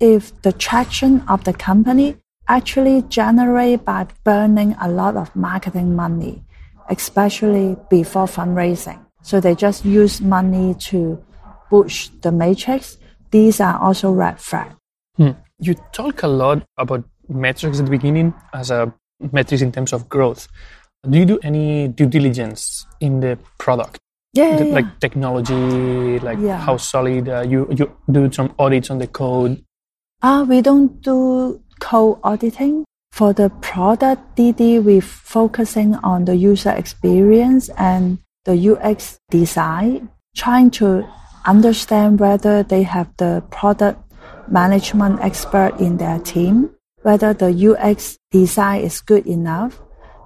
if 0.00 0.40
the 0.42 0.52
traction 0.52 1.22
of 1.28 1.44
the 1.44 1.52
company 1.52 2.16
actually 2.46 3.02
generate 3.02 3.84
by 3.84 4.06
burning 4.24 4.76
a 4.80 4.88
lot 4.88 5.16
of 5.16 5.34
marketing 5.34 5.94
money, 5.96 6.44
especially 6.88 7.76
before 7.90 8.26
fundraising. 8.26 9.04
So 9.22 9.40
they 9.40 9.54
just 9.54 9.84
use 9.84 10.20
money 10.20 10.74
to 10.90 11.22
push 11.68 12.08
the 12.22 12.32
matrix. 12.32 12.98
These 13.30 13.60
are 13.60 13.78
also 13.78 14.12
red 14.12 14.40
flag. 14.40 14.72
Hmm. 15.16 15.32
You 15.60 15.74
talk 15.92 16.22
a 16.22 16.28
lot 16.28 16.62
about 16.78 17.04
metrics 17.28 17.80
at 17.80 17.86
the 17.86 17.90
beginning 17.90 18.32
as 18.54 18.70
a 18.70 18.94
metrics 19.32 19.60
in 19.60 19.72
terms 19.72 19.92
of 19.92 20.08
growth. 20.08 20.48
Do 21.08 21.18
you 21.18 21.26
do 21.26 21.38
any 21.42 21.88
due 21.88 22.06
diligence 22.06 22.86
in 23.00 23.20
the 23.20 23.38
product? 23.58 23.98
Yeah, 24.34 24.56
The- 24.56 24.66
yeah, 24.66 24.74
like 24.74 25.00
technology, 25.00 26.18
like 26.20 26.38
Yeah. 26.38 26.58
how 26.58 26.76
solid 26.76 27.28
uh, 27.28 27.44
you 27.48 27.66
you 27.70 27.90
do 28.10 28.30
some 28.32 28.52
audits 28.58 28.90
on 28.90 28.98
the 28.98 29.06
code. 29.06 29.62
Uh, 30.22 30.44
we 30.48 30.60
don't 30.62 31.00
do 31.02 31.60
code 31.80 32.18
auditing. 32.22 32.84
For 33.12 33.32
the 33.32 33.48
product 33.62 34.36
DD, 34.36 34.78
we're 34.78 35.00
focusing 35.00 35.94
on 36.04 36.24
the 36.26 36.36
user 36.36 36.70
experience 36.70 37.70
and 37.78 38.18
the 38.44 38.54
UX 38.54 39.18
design, 39.30 40.08
trying 40.36 40.70
to 40.78 41.04
understand 41.46 42.20
whether 42.20 42.62
they 42.62 42.82
have 42.84 43.08
the 43.16 43.42
product 43.50 43.98
management 44.48 45.20
expert 45.20 45.80
in 45.80 45.96
their 45.96 46.18
team, 46.20 46.70
whether 47.02 47.32
the 47.32 47.50
UX 47.50 48.18
design 48.30 48.82
is 48.82 49.00
good 49.00 49.26
enough. 49.26 49.80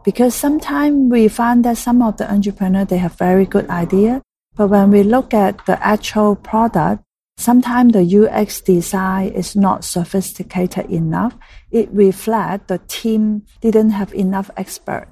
Because 0.04 0.34
sometimes 0.34 1.10
we 1.10 1.28
find 1.28 1.64
that 1.64 1.78
some 1.78 2.02
of 2.02 2.16
the 2.16 2.30
entrepreneurs, 2.30 2.88
they 2.88 2.98
have 2.98 3.16
very 3.16 3.46
good 3.46 3.68
idea, 3.70 4.22
but 4.54 4.68
when 4.68 4.90
we 4.90 5.02
look 5.02 5.32
at 5.32 5.64
the 5.66 5.84
actual 5.84 6.36
product, 6.36 7.02
sometimes 7.36 7.92
the 7.92 8.02
UX 8.02 8.60
design 8.60 9.28
is 9.28 9.54
not 9.54 9.84
sophisticated 9.84 10.90
enough. 10.90 11.36
It 11.70 11.88
reflects 11.92 12.66
the 12.66 12.78
team 12.78 13.44
didn't 13.60 13.90
have 13.90 14.12
enough 14.12 14.50
expert. 14.56 15.08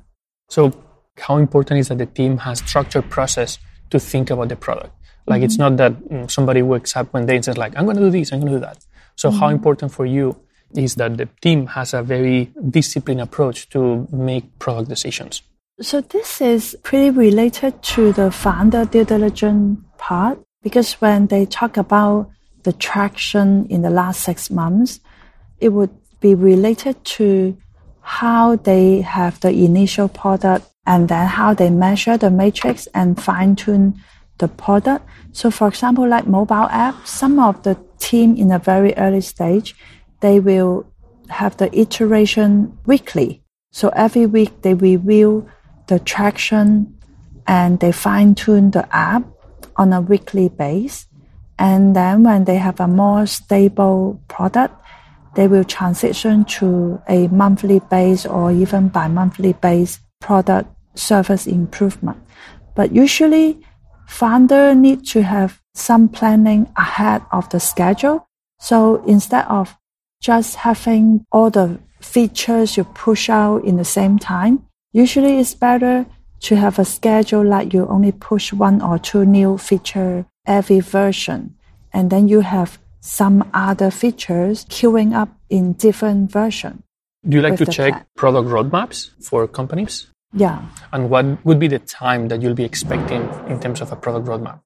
So 0.49 0.73
how 1.19 1.37
important 1.37 1.81
is 1.81 1.89
that 1.89 1.99
the 1.99 2.07
team 2.07 2.39
has 2.39 2.59
structured 2.59 3.09
process 3.11 3.59
to 3.91 4.01
think 4.01 4.31
about 4.31 4.49
the 4.49 4.57
product? 4.57 4.93
Like 5.27 5.43
it's 5.43 5.59
not 5.59 5.77
that 5.77 5.93
mm, 5.93 6.31
somebody 6.31 6.63
wakes 6.63 6.97
up 6.97 7.13
one 7.15 7.27
day 7.27 7.37
and 7.37 7.45
says 7.45 7.57
like 7.57 7.77
I'm 7.77 7.85
going 7.85 7.97
to 7.97 8.03
do 8.03 8.11
this, 8.11 8.33
I'm 8.33 8.41
going 8.41 8.53
to 8.53 8.59
do 8.59 8.65
that. 8.65 8.79
So 9.17 9.31
how 9.31 9.49
important 9.49 9.93
for 9.93 10.07
you 10.07 10.41
is 10.75 10.95
that 10.97 11.17
the 11.17 11.29
team 11.41 11.67
has 11.67 11.95
a 11.95 12.03
very 12.03 12.53
disciplined 12.69 13.21
approach 13.21 13.69
to 13.71 14.07
make 14.13 14.59
product 14.59 14.89
decisions? 14.89 15.43
So 15.81 16.01
this 16.01 16.41
is 16.41 16.77
pretty 16.83 17.11
related 17.11 17.83
to 17.95 18.13
the 18.13 18.31
founder 18.31 18.85
due 18.85 19.05
diligence 19.05 19.81
part 19.97 20.39
because 20.63 20.95
when 20.95 21.29
they 21.29 21.47
talk 21.47 21.77
about 21.77 22.31
the 22.65 22.73
traction 22.73 23.67
in 23.69 23.83
the 23.83 23.91
last 23.91 24.23
six 24.23 24.51
months, 24.51 25.01
it 25.59 25.71
would 25.71 25.91
be 26.21 26.35
related 26.35 27.03
to 27.05 27.57
how 28.01 28.57
they 28.57 29.01
have 29.01 29.41
the 29.41 29.51
initial 29.51 30.09
product 30.09 30.67
and 30.87 31.09
then 31.09 31.27
how 31.27 31.55
they 31.55 31.71
measure 31.71 32.17
the 32.19 32.31
matrix 32.31 32.87
and 32.89 33.21
fine 33.21 33.57
tune 33.57 33.95
the 34.39 34.49
product. 34.49 35.07
So 35.33 35.51
for 35.51 35.69
example, 35.69 36.09
like 36.09 36.27
mobile 36.27 36.69
app, 36.71 37.07
some 37.07 37.39
of 37.39 37.63
the 37.63 37.79
team 37.99 38.37
in 38.37 38.51
a 38.51 38.59
very 38.59 38.95
early 38.97 39.21
stage, 39.21 39.77
they 40.21 40.41
will 40.41 40.87
have 41.29 41.57
the 41.57 41.77
iteration 41.79 42.79
weekly. 42.87 43.43
So 43.73 43.89
every 43.91 44.27
week 44.27 44.63
they 44.63 44.75
review 44.75 45.49
the 45.87 45.99
traction 45.99 46.99
and 47.47 47.81
they 47.81 47.93
fine 47.93 48.35
tune 48.35 48.71
the 48.71 48.87
app 48.95 49.25
on 49.77 49.93
a 49.93 50.01
weekly 50.01 50.49
base. 50.49 51.07
And 51.59 51.95
then 51.95 52.23
when 52.23 52.45
they 52.45 52.57
have 52.57 52.81
a 52.81 52.89
more 52.89 53.27
stable 53.27 54.21
product, 54.29 54.75
they 55.35 55.47
will 55.47 55.65
transition 55.65 56.45
to 56.45 57.01
a 57.09 57.29
monthly 57.29 57.81
base 57.91 58.27
or 58.27 58.51
even 58.51 58.89
bi 58.89 59.09
monthly 59.09 59.53
base 59.53 60.01
product 60.21 60.69
service 60.95 61.47
improvement. 61.47 62.19
But 62.75 62.93
usually 62.93 63.61
founder 64.09 64.75
need 64.75 65.07
to 65.09 65.23
have 65.23 65.61
some 65.75 66.09
planning 66.09 66.73
ahead 66.77 67.23
of 67.31 67.49
the 67.51 67.61
schedule. 67.61 68.27
So 68.59 69.03
instead 69.05 69.47
of 69.47 69.77
just 70.21 70.57
having 70.57 71.25
all 71.33 71.51
the 71.51 71.79
features 72.01 72.77
you 72.77 72.85
push 72.85 73.29
out 73.29 73.65
in 73.65 73.77
the 73.77 73.85
same 73.85 74.19
time, 74.19 74.67
usually 74.93 75.39
it's 75.39 75.55
better 75.55 76.07
to 76.41 76.57
have 76.57 76.79
a 76.79 76.85
schedule 76.85 77.45
like 77.45 77.73
you 77.73 77.87
only 77.89 78.13
push 78.13 78.53
one 78.53 78.81
or 78.81 78.99
two 78.99 79.25
new 79.25 79.59
feature 79.59 80.27
every 80.47 80.81
version. 80.81 81.55
And 81.93 82.11
then 82.11 82.29
you 82.29 82.41
have 82.41 82.79
some 83.01 83.49
other 83.53 83.91
features 83.91 84.65
queuing 84.67 85.15
up 85.15 85.31
in 85.49 85.75
different 85.75 86.31
version. 86.31 86.83
Do 87.29 87.37
you 87.37 87.43
like 87.43 87.57
to 87.59 87.67
check 87.67 87.93
plan. 87.93 88.07
product 88.17 88.49
roadmaps 88.49 89.11
for 89.23 89.47
companies? 89.47 90.07
Yeah. 90.33 90.63
And 90.93 91.11
what 91.11 91.45
would 91.45 91.59
be 91.59 91.69
the 91.69 91.81
time 91.81 92.29
that 92.29 92.41
you'll 92.41 92.55
be 92.55 92.65
expecting 92.65 93.23
in 93.49 93.61
terms 93.61 93.81
of 93.81 93.93
a 93.93 93.97
product 93.97 94.27
roadmap? 94.27 94.61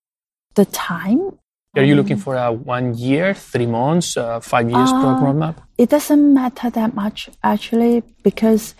The 0.54 0.66
time, 0.66 1.38
Are 1.76 1.82
you 1.82 1.96
looking 1.96 2.16
for 2.16 2.36
a 2.36 2.52
one 2.52 2.94
year, 2.94 3.34
three 3.34 3.66
months, 3.66 4.16
uh, 4.16 4.38
five 4.40 4.70
years 4.70 4.90
Uh, 4.92 5.18
roadmap? 5.20 5.56
it 5.76 5.88
doesn't 5.90 6.32
matter 6.32 6.70
that 6.70 6.94
much 6.94 7.28
actually 7.42 8.02
because 8.22 8.74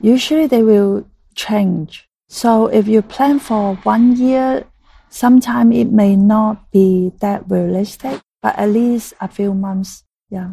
usually 0.00 0.46
they 0.48 0.62
will 0.62 1.04
change. 1.34 2.08
So 2.28 2.66
if 2.66 2.88
you 2.88 3.00
plan 3.02 3.38
for 3.38 3.78
one 3.84 4.16
year, 4.16 4.64
sometime 5.08 5.70
it 5.70 5.92
may 5.92 6.16
not 6.16 6.70
be 6.72 7.12
that 7.20 7.44
realistic, 7.48 8.20
but 8.42 8.58
at 8.58 8.70
least 8.70 9.14
a 9.20 9.28
few 9.28 9.54
months. 9.54 10.02
Yeah. 10.30 10.50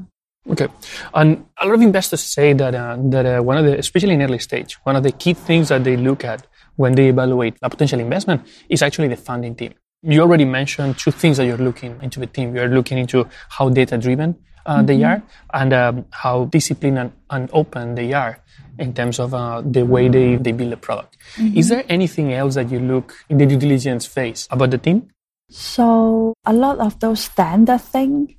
Okay, 0.50 0.68
and 1.14 1.46
a 1.62 1.66
lot 1.66 1.76
of 1.76 1.82
investors 1.82 2.22
say 2.22 2.54
that 2.54 2.74
uh, 2.76 2.98
that 3.14 3.26
uh, 3.26 3.42
one 3.42 3.58
of 3.58 3.66
the, 3.66 3.78
especially 3.78 4.14
in 4.14 4.22
early 4.22 4.40
stage, 4.40 4.78
one 4.84 4.96
of 4.96 5.04
the 5.04 5.12
key 5.12 5.34
things 5.34 5.70
that 5.70 5.84
they 5.84 5.98
look 5.98 6.24
at 6.24 6.46
when 6.76 6.94
they 6.94 7.10
evaluate 7.10 7.56
a 7.62 7.70
potential 7.70 8.00
investment 8.00 8.42
is 8.70 8.82
actually 8.82 9.08
the 9.08 9.18
funding 9.18 9.56
team. 9.56 9.74
You 10.02 10.22
already 10.22 10.46
mentioned 10.46 10.98
two 10.98 11.12
things 11.12 11.38
that 11.38 11.46
you're 11.46 11.58
looking 11.58 12.00
into 12.02 12.22
the 12.22 12.28
team. 12.28 12.56
You're 12.56 12.70
looking 12.70 12.98
into 12.98 13.28
how 13.50 13.68
data 13.70 13.98
driven 13.98 14.36
uh, 14.66 14.82
they 14.82 15.04
are 15.04 15.22
and 15.54 15.74
um, 15.74 16.06
how 16.12 16.46
disciplined 16.46 16.98
and, 16.98 17.12
and 17.30 17.50
open 17.52 17.96
they 17.96 18.14
are 18.14 18.40
in 18.78 18.94
terms 18.94 19.20
of 19.20 19.34
uh, 19.34 19.62
the 19.62 19.84
way 19.84 20.08
they, 20.08 20.38
they 20.38 20.54
build 20.54 20.72
a 20.72 20.78
product. 20.78 21.18
Is 21.38 21.68
there 21.68 21.84
anything 21.90 22.32
else 22.32 22.56
that 22.56 22.72
you 22.72 22.80
look 22.80 23.14
in 23.28 23.38
the 23.40 23.46
due 23.46 23.58
diligence 23.58 24.06
phase 24.06 24.48
about 24.52 24.72
the 24.72 24.78
team? 24.78 25.10
So 25.50 26.34
a 26.46 26.54
lot 26.54 26.80
of 26.80 27.00
those 27.00 27.22
standard 27.22 27.82
things 27.82 28.32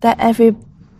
that 0.00 0.18
every 0.20 0.56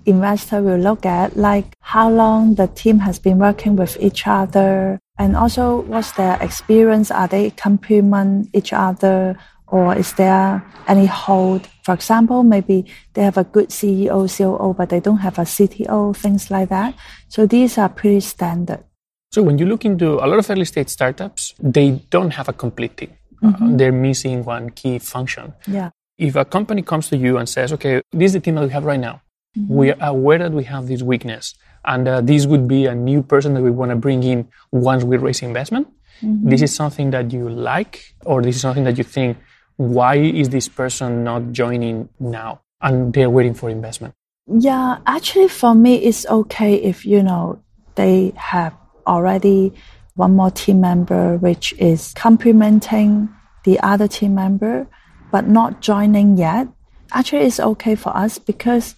investor 0.07 0.62
will 0.62 0.79
look 0.79 1.05
at, 1.05 1.37
like 1.37 1.75
how 1.81 2.09
long 2.09 2.55
the 2.55 2.69
team 2.69 3.00
has 3.00 3.19
been 3.19 3.38
working 3.38 3.77
with 3.77 3.99
each 4.00 4.27
other, 4.27 4.99
and 5.19 5.37
also 5.37 5.83
what's 5.83 6.12
their 6.12 6.43
experience. 6.43 7.11
Are 7.11 7.29
they 7.29 7.50
complement 7.50 8.49
each 8.55 8.73
other, 8.73 9.37
or 9.71 9.97
is 9.97 10.13
there 10.15 10.65
any 10.87 11.07
hold? 11.07 11.69
For 11.85 11.95
example, 11.95 12.43
maybe 12.43 12.87
they 13.15 13.23
have 13.23 13.37
a 13.37 13.45
good 13.45 13.69
CEO, 13.69 14.27
COO, 14.29 14.75
but 14.75 14.89
they 14.89 15.01
don't 15.01 15.19
have 15.19 15.39
a 15.39 15.43
CTO, 15.43 16.17
things 16.17 16.51
like 16.51 16.69
that. 16.71 16.95
So 17.29 17.47
these 17.47 17.79
are 17.79 17.89
pretty 17.89 18.21
standard. 18.21 18.85
So 19.31 19.43
when 19.43 19.59
you 19.59 19.67
look 19.67 19.85
into 19.85 20.15
a 20.15 20.27
lot 20.27 20.39
of 20.39 20.51
early 20.51 20.65
stage 20.65 20.89
startups, 20.89 21.55
they 21.61 22.03
don't 22.11 22.31
have 22.31 22.49
a 22.49 22.53
complete 22.53 22.97
team. 22.97 23.13
Uh, 23.43 23.53
they're 23.61 23.93
missing 23.93 24.45
one 24.45 24.71
key 24.71 24.99
function. 24.99 25.53
Yeah. 25.67 25.91
If 26.17 26.35
a 26.35 26.45
company 26.45 26.83
comes 26.83 27.09
to 27.11 27.17
you 27.17 27.37
and 27.37 27.49
says, 27.49 27.73
"Okay, 27.75 28.03
this 28.13 28.31
is 28.31 28.33
the 28.33 28.41
team 28.41 28.57
that 28.57 28.65
we 28.65 28.71
have 28.71 28.85
right 28.85 28.99
now. 28.99 29.21
We 29.69 29.93
are 29.93 29.97
aware 30.01 30.39
that 30.39 30.53
we 30.53 30.65
have 30.65 30.89
this 30.89 31.03
weakness, 31.03 31.55
and 31.85 32.09
uh, 32.09 32.21
this 32.21 32.47
would 32.47 32.67
be 32.67 32.87
a 32.87 32.95
new 32.95 33.23
person 33.23 33.55
that 33.55 33.63
we 33.63 33.71
want 33.71 33.91
to 33.91 33.97
bring 33.97 34.23
in 34.23 34.49
once 34.73 35.05
we 35.05 35.17
raise 35.19 35.43
investment." 35.43 35.87
This 36.21 36.63
is 36.63 36.75
something 36.75 37.11
that 37.11 37.33
you 37.33 37.49
like, 37.49 38.15
or 38.25 38.43
this 38.43 38.57
is 38.57 38.63
something 38.63 38.85
that 38.85 38.99
you 38.99 39.05
think, 39.05 39.39
"Why 39.79 40.17
is 40.17 40.51
this 40.51 40.69
person 40.69 41.25
not 41.25 41.53
joining 41.53 42.11
now?" 42.21 42.61
And 42.81 43.13
they're 43.13 43.31
waiting 43.31 43.55
for 43.55 43.71
investment. 43.71 44.15
Yeah, 44.47 44.99
actually, 45.07 45.49
for 45.49 45.75
me, 45.75 45.97
it's 45.97 46.27
okay 46.27 46.75
if 46.75 47.05
you 47.05 47.23
know 47.23 47.59
they 47.95 48.33
have 48.37 48.75
already 49.07 49.73
one 50.15 50.35
more 50.35 50.51
team 50.51 50.81
member 50.81 51.37
which 51.39 51.73
is 51.79 52.13
complementing 52.15 53.29
the 53.65 53.79
other 53.81 54.09
team 54.09 54.35
member, 54.35 54.87
but 55.31 55.47
not 55.49 55.81
joining 55.81 56.37
yet. 56.37 56.69
Actually, 57.13 57.43
it's 57.43 57.61
okay 57.61 57.95
for 57.95 58.17
us 58.17 58.39
because 58.39 58.95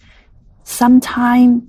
sometimes 0.63 1.63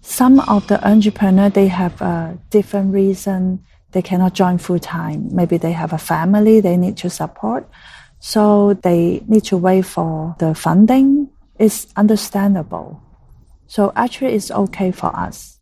some 0.00 0.40
of 0.40 0.66
the 0.68 0.78
entrepreneur 0.86 1.48
they 1.48 1.68
have 1.68 2.00
a 2.02 2.38
different 2.50 2.92
reason 2.92 3.64
they 3.92 4.02
cannot 4.02 4.34
join 4.34 4.58
full 4.58 4.78
time. 4.78 5.28
Maybe 5.32 5.56
they 5.56 5.72
have 5.72 5.92
a 5.92 5.98
family 5.98 6.60
they 6.60 6.76
need 6.76 6.96
to 6.98 7.10
support, 7.10 7.68
so 8.24 8.72
they 8.80 9.22
need 9.28 9.44
to 9.44 9.58
wait 9.58 9.82
for 9.84 10.34
the 10.38 10.54
funding. 10.54 11.28
It's 11.58 11.86
understandable. 11.94 13.02
So 13.66 13.92
actually, 13.94 14.32
it's 14.32 14.50
okay 14.50 14.92
for 14.92 15.14
us. 15.14 15.60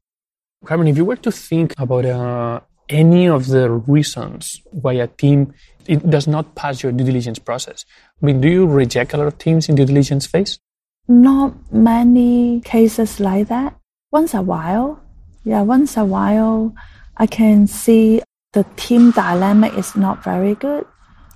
Carmen, 0.64 0.87
if 0.87 0.97
you 0.97 1.04
were 1.04 1.16
to 1.16 1.33
think 1.33 1.75
about 1.76 2.04
uh, 2.04 2.61
any 2.88 3.26
of 3.28 3.49
the 3.49 3.69
reasons 3.69 4.62
why 4.71 4.92
a 4.92 5.09
team 5.09 5.52
it 5.88 6.09
does 6.09 6.28
not 6.28 6.54
pass 6.54 6.85
your 6.85 6.92
due 6.92 7.04
diligence 7.04 7.40
process, 7.40 7.85
I 8.23 8.26
mean, 8.26 8.40
do 8.40 8.49
you 8.49 8.69
reject 8.69 9.12
a 9.12 9.16
lot 9.16 9.26
of 9.26 9.38
teams 9.38 9.69
in 9.69 9.75
due 9.75 9.85
diligence 9.85 10.26
phase? 10.26 10.61
Not 11.09 11.54
many 11.73 12.61
cases 12.61 13.19
like 13.19 13.49
that. 13.49 13.75
Once 14.12 14.35
a 14.35 14.40
while, 14.40 15.02
yeah, 15.42 15.62
once 15.62 15.97
a 15.97 16.04
while, 16.04 16.73
I 17.16 17.26
can 17.26 17.66
see 17.66 18.23
the 18.52 18.62
team 18.76 19.11
dynamic 19.11 19.76
is 19.76 19.97
not 19.97 20.23
very 20.23 20.54
good. 20.54 20.87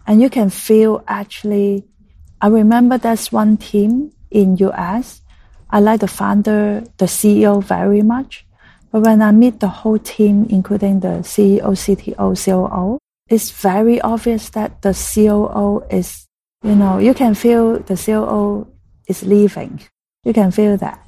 And 0.06 0.22
you 0.22 0.30
can 0.30 0.50
feel 0.50 1.02
actually, 1.08 1.84
I 2.40 2.48
remember 2.48 2.96
there's 2.96 3.32
one 3.32 3.56
team 3.56 4.12
in 4.30 4.56
US. 4.58 5.22
I 5.68 5.80
like 5.80 6.00
the 6.00 6.08
founder, 6.08 6.84
the 6.98 7.06
CEO 7.06 7.62
very 7.62 8.02
much. 8.02 8.46
But 8.92 9.00
when 9.02 9.20
I 9.20 9.32
meet 9.32 9.60
the 9.60 9.68
whole 9.68 9.98
team, 9.98 10.46
including 10.48 11.00
the 11.00 11.22
CEO, 11.22 11.74
CTO, 11.74 12.34
COO, 12.44 12.98
it's 13.28 13.50
very 13.50 14.00
obvious 14.00 14.50
that 14.50 14.82
the 14.82 14.92
COO 14.94 15.84
is, 15.90 16.28
you 16.62 16.76
know, 16.76 16.98
you 16.98 17.12
can 17.12 17.34
feel 17.34 17.80
the 17.80 17.96
COO 17.96 18.66
is 19.08 19.24
leaving. 19.24 19.80
You 20.24 20.32
can 20.32 20.52
feel 20.52 20.76
that. 20.76 21.02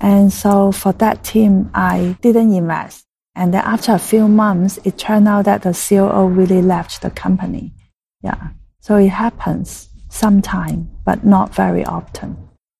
And 0.00 0.32
so 0.32 0.72
for 0.72 0.92
that 0.94 1.22
team, 1.22 1.70
I 1.72 2.16
didn't 2.20 2.52
invest. 2.52 3.04
And 3.36 3.54
then 3.54 3.62
after 3.64 3.92
a 3.92 3.98
few 3.98 4.28
months, 4.28 4.78
it 4.84 4.98
turned 4.98 5.28
out 5.28 5.44
that 5.44 5.62
the 5.62 5.72
COO 5.72 6.26
really 6.26 6.62
left 6.62 7.02
the 7.02 7.10
company. 7.10 7.72
Yeah. 8.24 8.48
So 8.80 8.96
it 8.96 9.10
happens 9.10 9.90
sometime, 10.08 10.88
but 11.04 11.24
not 11.24 11.54
very 11.54 11.84
often. 11.84 12.36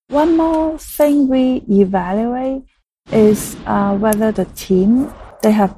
One 0.08 0.36
more 0.36 0.78
thing 0.78 1.28
we 1.28 1.62
evaluate 1.68 2.64
is 3.12 3.56
uh, 3.66 3.96
whether 3.96 4.32
the 4.32 4.46
team, 4.56 5.12
they 5.42 5.52
have 5.52 5.76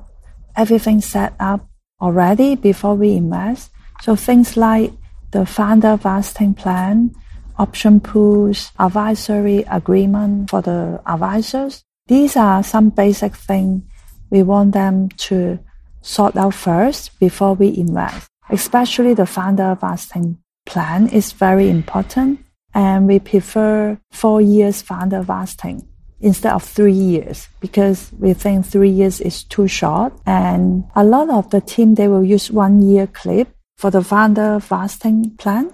everything 0.57 1.01
set 1.01 1.35
up 1.41 1.67
already 2.01 2.55
before 2.55 2.95
we 2.95 3.17
invest. 3.17 3.71
So 4.03 4.15
things 4.15 4.57
like 4.57 4.93
the 5.33 5.45
founder 5.45 5.97
vesting 5.97 6.55
plan, 6.55 7.15
option 7.59 7.99
pools, 7.99 8.71
advisory 8.79 9.65
agreement 9.69 10.51
for 10.51 10.63
the 10.63 11.01
advisors. 11.07 11.83
These 12.07 12.37
are 12.37 12.63
some 12.63 12.91
basic 12.91 13.35
things 13.35 13.83
we 14.31 14.43
want 14.43 14.73
them 14.73 15.09
to 15.27 15.59
sort 16.03 16.37
out 16.37 16.55
first 16.55 17.19
before 17.19 17.55
we 17.55 17.77
invest. 17.77 18.29
Especially 18.51 19.15
the 19.15 19.27
founder 19.27 19.77
vesting 19.81 20.39
plan 20.65 21.09
is 21.09 21.33
very 21.33 21.69
important 21.69 22.41
and 22.75 23.07
we 23.07 23.19
prefer 23.19 23.99
four 24.11 24.41
years 24.41 24.83
founder 24.83 25.23
vesting 25.23 25.89
instead 26.21 26.53
of 26.53 26.63
three 26.63 26.93
years 26.93 27.49
because 27.61 28.13
we 28.19 28.33
think 28.33 28.65
three 28.65 28.91
years 28.91 29.21
is 29.21 29.45
too 29.45 29.69
short. 29.69 30.13
And 30.27 30.85
a 30.95 31.05
lot 31.05 31.31
of 31.31 31.51
the 31.51 31.61
team, 31.61 31.95
they 31.95 32.09
will 32.09 32.25
use 32.25 32.51
one 32.51 32.83
year 32.83 33.07
cliff 33.07 33.49
for 33.77 33.91
the 33.91 34.03
founder 34.03 34.59
vesting 34.59 35.31
plan. 35.37 35.73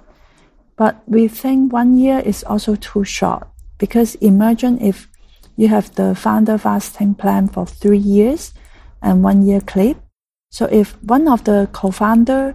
But 0.77 1.03
we 1.07 1.29
think 1.29 1.73
one 1.73 1.97
year 1.97 2.21
is 2.21 2.43
also 2.45 2.77
too 2.77 3.05
short 3.05 3.49
because 3.79 4.15
imagine 4.17 4.81
if 4.81 5.09
you 5.57 5.69
have 5.69 5.95
the 5.95 6.15
founder 6.15 6.57
vesting 6.57 7.15
plan 7.15 7.49
for 7.49 7.67
three 7.67 7.99
years 7.99 8.53
and 9.03 9.23
one 9.23 9.45
year 9.45 9.61
cliff. 9.61 9.97
So 10.51 10.67
if 10.67 10.97
one 11.03 11.29
of 11.29 11.45
the 11.45 11.69
co-founder, 11.73 12.55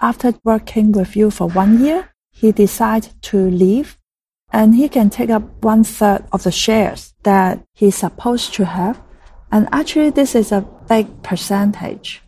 after 0.00 0.34
working 0.44 0.92
with 0.92 1.16
you 1.16 1.30
for 1.30 1.48
one 1.48 1.82
year, 1.84 2.10
he 2.30 2.52
decides 2.52 3.10
to 3.22 3.50
leave 3.50 3.98
and 4.52 4.74
he 4.74 4.88
can 4.88 5.10
take 5.10 5.30
up 5.30 5.42
one 5.62 5.84
third 5.84 6.24
of 6.32 6.42
the 6.42 6.50
shares 6.50 7.14
that 7.22 7.62
he's 7.74 7.96
supposed 7.96 8.54
to 8.54 8.64
have. 8.64 9.00
And 9.52 9.68
actually, 9.72 10.10
this 10.10 10.34
is 10.34 10.52
a 10.52 10.66
big 10.88 11.22
percentage. 11.22 12.22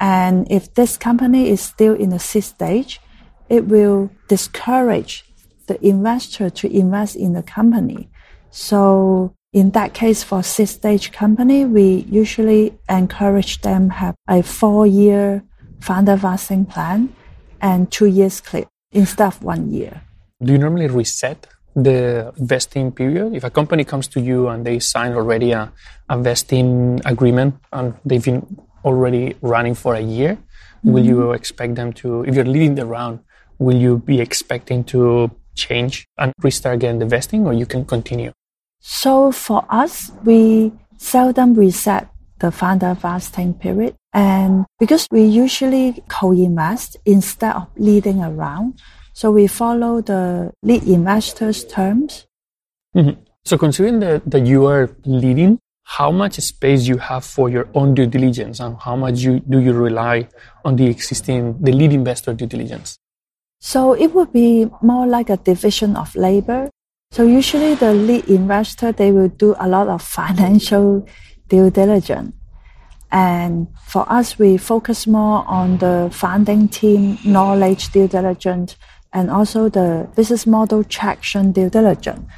And 0.00 0.50
if 0.50 0.74
this 0.74 0.96
company 0.96 1.48
is 1.48 1.60
still 1.60 1.94
in 1.94 2.10
the 2.10 2.18
seed 2.18 2.44
stage, 2.44 3.00
it 3.48 3.66
will 3.66 4.10
discourage 4.28 5.24
the 5.66 5.84
investor 5.86 6.50
to 6.50 6.72
invest 6.72 7.16
in 7.16 7.32
the 7.32 7.42
company. 7.42 8.10
So 8.50 9.34
in 9.52 9.70
that 9.70 9.94
case, 9.94 10.22
for 10.22 10.42
seed 10.42 10.68
stage 10.68 11.12
company, 11.12 11.64
we 11.64 12.06
usually 12.08 12.78
encourage 12.88 13.60
them 13.62 13.90
have 13.90 14.14
a 14.28 14.42
four 14.42 14.86
year 14.86 15.44
founder 15.80 16.16
vesting 16.16 16.64
plan 16.64 17.14
and 17.60 17.90
two 17.90 18.06
years 18.06 18.40
cliff 18.40 18.66
instead 18.92 19.26
of 19.26 19.42
one 19.42 19.70
year. 19.70 20.02
Do 20.42 20.52
you 20.52 20.58
normally 20.58 20.86
reset 20.86 21.46
the 21.74 22.32
vesting 22.36 22.92
period? 22.92 23.34
If 23.34 23.44
a 23.44 23.50
company 23.50 23.84
comes 23.84 24.08
to 24.08 24.20
you 24.20 24.48
and 24.48 24.64
they 24.64 24.78
sign 24.78 25.12
already 25.12 25.52
a, 25.52 25.72
a 26.08 26.18
vesting 26.18 27.00
agreement 27.04 27.56
and 27.72 27.94
they've 28.04 28.24
been 28.24 28.58
already 28.84 29.36
running 29.42 29.74
for 29.74 29.94
a 29.94 30.00
year, 30.00 30.34
mm-hmm. 30.36 30.92
will 30.92 31.04
you 31.04 31.32
expect 31.32 31.74
them 31.74 31.92
to, 31.94 32.22
if 32.24 32.34
you're 32.34 32.44
leading 32.44 32.74
the 32.74 32.86
round, 32.86 33.20
will 33.58 33.76
you 33.76 33.98
be 33.98 34.20
expecting 34.20 34.84
to 34.84 35.30
change 35.54 36.06
and 36.18 36.32
restart 36.40 36.76
again 36.76 36.98
the 36.98 37.06
vesting 37.06 37.46
or 37.46 37.52
you 37.52 37.66
can 37.66 37.84
continue? 37.84 38.32
So 38.80 39.32
for 39.32 39.64
us, 39.68 40.12
we 40.24 40.72
seldom 40.96 41.54
reset 41.54 42.08
the 42.38 42.52
founder 42.52 42.94
vesting 42.94 43.54
period. 43.54 43.96
And 44.18 44.66
because 44.80 45.06
we 45.12 45.22
usually 45.22 46.02
co-invest 46.08 46.96
instead 47.06 47.54
of 47.54 47.68
leading 47.76 48.20
a 48.20 48.32
round, 48.32 48.82
so 49.12 49.30
we 49.30 49.46
follow 49.46 50.00
the 50.00 50.50
lead 50.60 50.82
investors 50.82 51.64
terms. 51.64 52.26
Mm-hmm. 52.96 53.22
So 53.44 53.56
considering 53.56 54.00
that, 54.00 54.28
that 54.28 54.44
you 54.44 54.66
are 54.66 54.90
leading, 55.04 55.60
how 55.84 56.10
much 56.10 56.34
space 56.40 56.88
you 56.88 56.98
have 56.98 57.24
for 57.24 57.48
your 57.48 57.68
own 57.74 57.94
due 57.94 58.06
diligence 58.06 58.58
and 58.58 58.76
how 58.80 58.96
much 58.96 59.20
you, 59.20 59.38
do 59.38 59.60
you 59.60 59.72
rely 59.72 60.28
on 60.64 60.74
the 60.74 60.86
existing, 60.88 61.56
the 61.62 61.70
lead 61.70 61.92
investor 61.92 62.34
due 62.34 62.46
diligence? 62.46 62.98
So 63.60 63.92
it 63.92 64.12
would 64.14 64.32
be 64.32 64.68
more 64.82 65.06
like 65.06 65.30
a 65.30 65.36
division 65.36 65.94
of 65.94 66.14
labor. 66.16 66.70
So 67.12 67.22
usually 67.22 67.76
the 67.76 67.94
lead 67.94 68.24
investor, 68.24 68.90
they 68.90 69.12
will 69.12 69.28
do 69.28 69.54
a 69.60 69.68
lot 69.68 69.86
of 69.86 70.02
financial 70.18 71.06
due 71.46 71.70
diligence. 71.70 72.34
And 73.10 73.68
for 73.86 74.10
us, 74.10 74.38
we 74.38 74.56
focus 74.58 75.06
more 75.06 75.44
on 75.46 75.78
the 75.78 76.10
founding 76.12 76.68
team 76.68 77.18
knowledge 77.24 77.90
due 77.90 78.08
diligence 78.08 78.76
and 79.12 79.30
also 79.30 79.68
the 79.68 80.08
business 80.14 80.46
model 80.46 80.84
traction 80.84 81.52
due 81.52 81.70
diligence. 81.70 82.28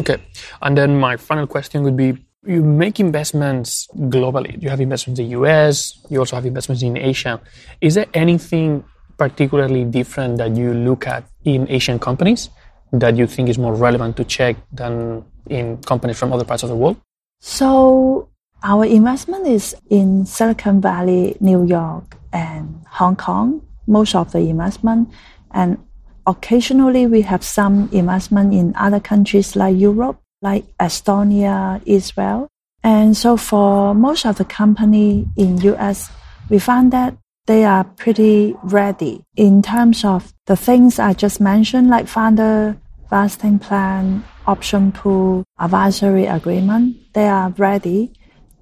Okay. 0.00 0.16
And 0.62 0.76
then 0.76 0.98
my 0.98 1.16
final 1.16 1.46
question 1.46 1.82
would 1.82 1.96
be 1.96 2.16
you 2.46 2.62
make 2.62 3.00
investments 3.00 3.88
globally. 3.96 4.60
You 4.62 4.68
have 4.68 4.80
investments 4.80 5.20
in 5.20 5.26
the 5.26 5.32
US, 5.38 6.00
you 6.10 6.18
also 6.18 6.36
have 6.36 6.46
investments 6.46 6.82
in 6.82 6.96
Asia. 6.96 7.40
Is 7.80 7.94
there 7.94 8.06
anything 8.14 8.84
particularly 9.16 9.84
different 9.84 10.38
that 10.38 10.56
you 10.56 10.74
look 10.74 11.06
at 11.06 11.24
in 11.44 11.68
Asian 11.70 11.98
companies 11.98 12.50
that 12.92 13.16
you 13.16 13.26
think 13.26 13.48
is 13.48 13.58
more 13.58 13.74
relevant 13.74 14.16
to 14.16 14.24
check 14.24 14.56
than 14.72 15.24
in 15.48 15.78
companies 15.82 16.18
from 16.18 16.32
other 16.32 16.44
parts 16.44 16.62
of 16.62 16.68
the 16.68 16.76
world? 16.76 16.96
So, 17.40 18.28
our 18.64 18.86
investment 18.86 19.46
is 19.46 19.76
in 19.90 20.24
Silicon 20.24 20.80
Valley, 20.80 21.36
New 21.38 21.66
York, 21.66 22.16
and 22.32 22.82
Hong 22.88 23.14
Kong, 23.14 23.60
most 23.86 24.14
of 24.14 24.32
the 24.32 24.38
investment. 24.38 25.10
And 25.52 25.78
occasionally 26.26 27.06
we 27.06 27.20
have 27.22 27.44
some 27.44 27.90
investment 27.92 28.54
in 28.54 28.74
other 28.76 29.00
countries 29.00 29.54
like 29.54 29.76
Europe, 29.78 30.18
like 30.40 30.64
Estonia, 30.78 31.82
Israel. 31.84 32.48
And 32.82 33.14
so 33.14 33.36
for 33.36 33.94
most 33.94 34.24
of 34.24 34.36
the 34.36 34.44
company 34.46 35.28
in 35.36 35.60
US, 35.60 36.10
we 36.48 36.58
found 36.58 36.90
that 36.92 37.14
they 37.46 37.64
are 37.64 37.84
pretty 37.84 38.54
ready 38.62 39.22
in 39.36 39.60
terms 39.60 40.04
of 40.06 40.32
the 40.46 40.56
things 40.56 40.98
I 40.98 41.12
just 41.12 41.38
mentioned, 41.38 41.90
like 41.90 42.08
founder 42.08 42.78
vesting 43.10 43.58
plan, 43.58 44.24
option 44.46 44.90
pool, 44.90 45.44
advisory 45.58 46.24
agreement. 46.24 46.96
They 47.12 47.28
are 47.28 47.50
ready. 47.58 48.12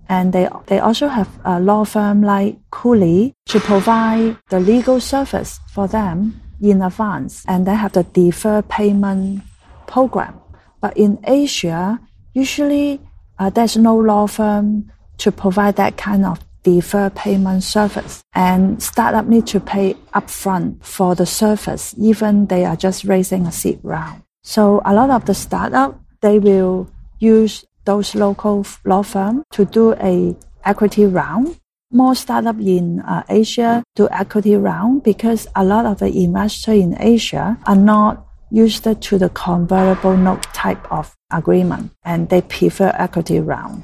And 0.09 0.33
they, 0.33 0.49
they 0.67 0.79
also 0.79 1.09
have 1.09 1.29
a 1.45 1.61
law 1.61 1.85
firm 1.85 2.23
like 2.23 2.59
Cooley 2.71 3.35
to 3.47 3.61
provide 3.61 4.37
the 4.51 4.61
legal 4.61 5.01
service 5.01 5.61
for 5.73 5.87
them 5.89 6.41
in 6.61 6.81
advance 6.81 7.45
and 7.49 7.67
they 7.67 7.75
have 7.75 7.93
the 7.93 8.05
deferred 8.05 8.69
payment 8.69 9.43
program. 9.87 10.39
But 10.81 10.97
in 10.97 11.19
Asia, 11.25 12.01
usually 12.35 13.01
uh, 13.39 13.51
there's 13.51 13.77
no 13.77 13.97
law 13.97 14.27
firm 14.27 14.91
to 15.19 15.33
provide 15.33 15.77
that 15.77 15.97
kind 15.97 16.25
of 16.25 16.41
deferred 16.63 17.15
payment 17.15 17.65
service. 17.65 18.23
And 18.35 18.83
startup 18.83 19.27
need 19.27 19.47
to 19.49 19.61
pay 19.61 19.95
upfront 20.15 20.85
for 20.85 21.15
the 21.15 21.27
service, 21.27 21.95
even 21.99 22.47
they 22.47 22.65
are 22.65 22.77
just 22.77 23.05
raising 23.05 23.47
a 23.47 23.53
seed 23.53 23.81
round. 23.83 24.23
So 24.43 24.81
a 24.85 24.95
lot 24.95 25.11
of 25.11 25.25
the 25.25 25.35
startup, 25.35 26.01
they 26.21 26.39
will 26.39 26.89
use 27.19 27.65
those 27.85 28.15
local 28.15 28.67
law 28.85 29.03
firm 29.03 29.43
to 29.51 29.65
do 29.65 29.95
a 29.95 30.37
equity 30.65 31.07
round 31.07 31.59
more 31.93 32.15
startup 32.15 32.59
in 32.59 33.01
uh, 33.01 33.23
Asia 33.29 33.85
do 33.95 34.09
equity 34.11 34.57
round 34.57 35.03
because 35.03 35.47
a 35.55 35.65
lot 35.65 35.85
of 35.85 35.99
the 35.99 36.07
investors 36.25 36.81
in 36.81 36.97
Asia 36.99 37.59
are 37.67 37.77
not 37.77 38.27
used 38.51 38.85
to 38.85 39.19
the 39.19 39.29
convertible 39.31 40.17
note 40.17 40.43
type 40.55 40.91
of 40.91 41.15
agreement 41.31 41.93
and 42.05 42.29
they 42.29 42.41
prefer 42.43 42.93
equity 42.99 43.41
round. 43.41 43.83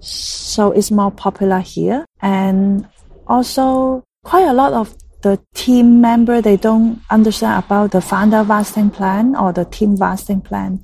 So 0.00 0.72
it's 0.72 0.90
more 0.90 1.10
popular 1.10 1.60
here. 1.60 2.04
And 2.20 2.88
also 3.26 4.04
quite 4.24 4.46
a 4.46 4.52
lot 4.52 4.72
of 4.72 4.96
the 5.22 5.40
team 5.54 6.00
member, 6.00 6.42
they 6.42 6.56
don't 6.56 7.00
understand 7.10 7.64
about 7.64 7.92
the 7.92 8.00
founder 8.00 8.42
vesting 8.44 8.90
plan 8.90 9.34
or 9.34 9.52
the 9.52 9.64
team 9.64 9.96
vesting 9.96 10.40
plan 10.40 10.80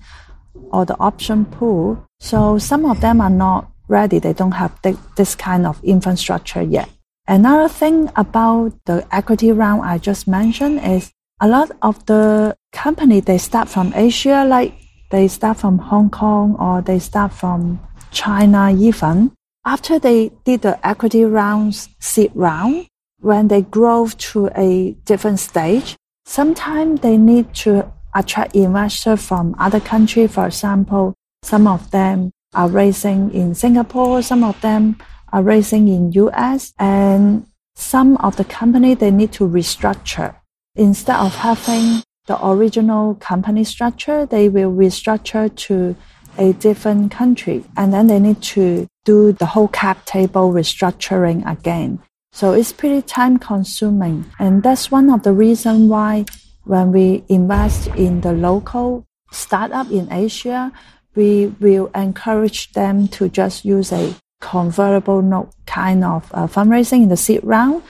or 0.73 0.85
the 0.85 0.99
option 0.99 1.44
pool. 1.44 2.07
So 2.20 2.59
some 2.59 2.85
of 2.85 3.01
them 3.01 3.20
are 3.20 3.31
not 3.31 3.70
ready. 3.88 4.18
They 4.18 4.33
don't 4.33 4.53
have 4.53 4.79
this 5.16 5.35
kind 5.35 5.66
of 5.66 5.83
infrastructure 5.83 6.62
yet. 6.62 6.88
Another 7.27 7.68
thing 7.68 8.11
about 8.16 8.73
the 8.87 9.07
equity 9.12 9.53
round 9.53 9.83
I 9.83 9.99
just 9.99 10.27
mentioned 10.27 10.81
is 10.85 11.12
a 11.40 11.49
lot 11.49 11.70
of 11.83 12.05
the 12.07 12.57
company 12.73 13.20
they 13.20 13.38
start 13.38 13.68
from 13.68 13.92
Asia, 13.94 14.44
like 14.44 14.75
they 15.11 15.29
start 15.29 15.59
from 15.59 15.79
Hong 15.79 16.11
Kong 16.11 16.57
or 16.59 16.83
they 16.83 16.99
start 16.99 17.33
from 17.33 17.81
China 18.11 18.70
even. 18.70 19.33
After 19.64 19.99
they 19.99 20.31
did 20.44 20.62
the 20.62 20.85
equity 20.87 21.25
rounds, 21.25 21.88
seed 21.99 22.33
round, 22.35 22.87
when 23.20 23.49
they 23.49 23.62
grow 23.62 24.09
to 24.09 24.51
a 24.57 24.92
different 25.05 25.38
stage, 25.38 25.96
sometimes 26.25 27.01
they 27.01 27.16
need 27.16 27.55
to 27.55 27.92
attract 28.14 28.55
investors 28.55 29.27
from 29.27 29.55
other 29.59 29.81
countries. 29.81 30.33
For 30.33 30.46
example, 30.46 31.14
some 31.42 31.66
of 31.66 31.90
them 31.90 32.33
are 32.55 32.68
raising 32.68 33.33
in 33.33 33.55
Singapore, 33.55 34.23
some 34.23 34.42
of 34.44 34.61
them 34.61 34.96
are 35.33 35.42
raising 35.42 35.88
in 35.88 36.12
US, 36.12 36.73
and 36.79 37.46
some 37.77 38.16
of 38.18 38.37
the 38.37 38.44
company 38.44 38.94
they 38.94 39.11
need 39.11 39.33
to 39.33 39.49
restructure. 39.49 40.35
Instead 40.77 41.16
of 41.16 41.35
having 41.37 42.03
the 42.27 42.46
original 42.46 43.14
company 43.16 43.64
structure, 43.64 44.27
they 44.27 44.49
will 44.49 44.73
restructure 44.73 45.55
to 45.66 45.96
a 46.38 46.53
different 46.55 47.11
country 47.11 47.64
and 47.77 47.92
then 47.92 48.07
they 48.07 48.18
need 48.18 48.40
to 48.40 48.87
do 49.05 49.33
the 49.33 49.46
whole 49.46 49.68
cap 49.68 50.05
table 50.07 50.53
restructuring 50.53 51.49
again. 51.51 51.99
So 52.33 52.53
it's 52.53 52.73
pretty 52.73 53.03
time 53.03 53.38
consuming. 53.38 54.25
And 54.38 54.62
that's 54.62 54.90
one 54.90 55.11
of 55.11 55.25
the 55.25 55.33
reasons 55.33 55.90
why 55.90 56.25
when 56.70 56.92
we 56.92 57.24
invest 57.28 57.88
in 57.96 58.20
the 58.20 58.33
local 58.33 59.04
startup 59.33 59.90
in 59.90 60.06
Asia, 60.12 60.70
we 61.16 61.46
will 61.59 61.90
encourage 61.96 62.72
them 62.74 63.09
to 63.09 63.28
just 63.28 63.64
use 63.64 63.90
a 63.90 64.14
convertible 64.40 65.20
note 65.20 65.50
kind 65.66 66.04
of 66.04 66.30
uh, 66.33 66.46
fundraising 66.46 67.02
in 67.02 67.09
the 67.09 67.16
seed 67.16 67.40
round 67.42 67.83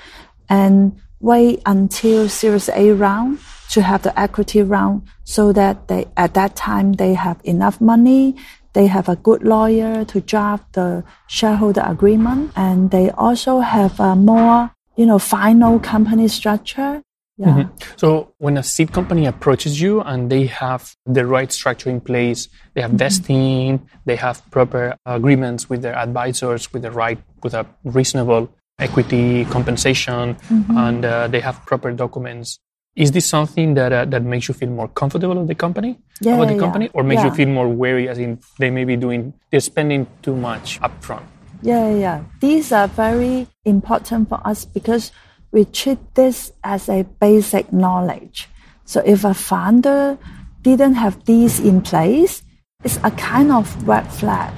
and 0.49 0.99
wait 1.21 1.61
until 1.67 2.27
Series 2.27 2.71
A 2.71 2.93
round 2.93 3.39
to 3.69 3.83
have 3.83 4.03
the 4.03 4.19
equity 4.19 4.63
round 4.63 5.03
so 5.25 5.53
that 5.53 5.89
they, 5.89 6.07
at 6.17 6.33
that 6.33 6.57
time, 6.57 6.95
they 6.95 7.13
have 7.13 7.39
enough 7.45 7.83
money. 7.83 8.35
They 8.73 8.87
have 8.87 9.11
a 9.11 9.17
good 9.17 9.43
lawyer 9.45 10.07
to 10.07 10.21
draft 10.23 10.73
the 10.73 11.05
shareholder 11.29 11.85
agreement 11.85 12.53
and 12.57 12.91
they 12.91 13.11
also 13.11 13.61
have 13.61 14.01
a 14.01 14.17
more, 14.17 14.73
you 14.97 15.05
know, 15.05 15.19
final 15.19 15.79
company 15.79 16.29
structure. 16.29 17.03
Yeah. 17.41 17.47
Mm-hmm. 17.47 17.97
So 17.97 18.35
when 18.37 18.59
a 18.59 18.63
seed 18.63 18.93
company 18.93 19.25
approaches 19.25 19.81
you 19.81 20.03
and 20.03 20.29
they 20.31 20.45
have 20.45 20.95
the 21.07 21.25
right 21.25 21.51
structure 21.51 21.89
in 21.89 22.03
place, 22.03 22.49
they 22.75 22.83
have 22.83 22.91
mm-hmm. 22.91 22.99
vesting, 22.99 23.89
they 24.05 24.17
have 24.17 24.43
proper 24.51 24.95
agreements 25.07 25.71
with 25.71 25.81
their 25.81 25.97
advisors, 25.97 26.71
with 26.71 26.83
the 26.83 26.91
right, 26.91 27.19
with 27.43 27.55
a 27.55 27.65
reasonable 27.83 28.53
equity 28.79 29.47
compensation, 29.47 30.35
mm-hmm. 30.35 30.77
and 30.77 31.05
uh, 31.07 31.29
they 31.29 31.41
have 31.41 31.65
proper 31.65 31.91
documents. 31.93 32.59
Is 32.95 33.13
this 33.13 33.25
something 33.25 33.73
that 33.73 33.93
uh, 33.93 34.05
that 34.07 34.23
makes 34.23 34.49
you 34.49 34.53
feel 34.53 34.69
more 34.69 34.89
comfortable 34.89 35.37
with 35.37 35.49
the 35.49 35.55
company, 35.55 35.99
yeah, 36.21 36.35
about 36.35 36.49
the 36.49 36.55
yeah, 36.55 36.61
company, 36.61 36.91
or 36.93 37.03
makes 37.03 37.23
you 37.23 37.31
feel 37.31 37.49
more 37.49 37.69
wary, 37.69 38.07
as 38.09 38.19
in 38.19 38.41
they 38.59 38.69
may 38.69 38.85
be 38.85 38.97
doing 38.97 39.33
they're 39.51 39.61
spending 39.61 40.07
too 40.21 40.37
much 40.37 40.79
upfront? 40.81 41.25
Yeah, 41.63 41.89
yeah. 41.95 42.25
These 42.41 42.73
are 42.73 42.89
very 42.89 43.47
important 43.65 44.29
for 44.29 44.41
us 44.45 44.67
because 44.67 45.13
we 45.53 45.65
treat 45.65 45.99
this 46.15 46.53
as 46.63 46.89
a 46.89 47.05
basic 47.21 47.73
knowledge. 47.73 48.49
So 48.85 49.03
if 49.05 49.25
a 49.25 49.35
founder 49.35 50.19
didn't 50.63 50.95
have 50.95 51.25
these 51.25 51.61
in 51.61 51.81
place, 51.81 52.43
it's 52.85 52.99
a 53.03 53.11
kind 53.11 53.53
of 53.53 53.87
red 53.87 54.07
flag 54.13 54.53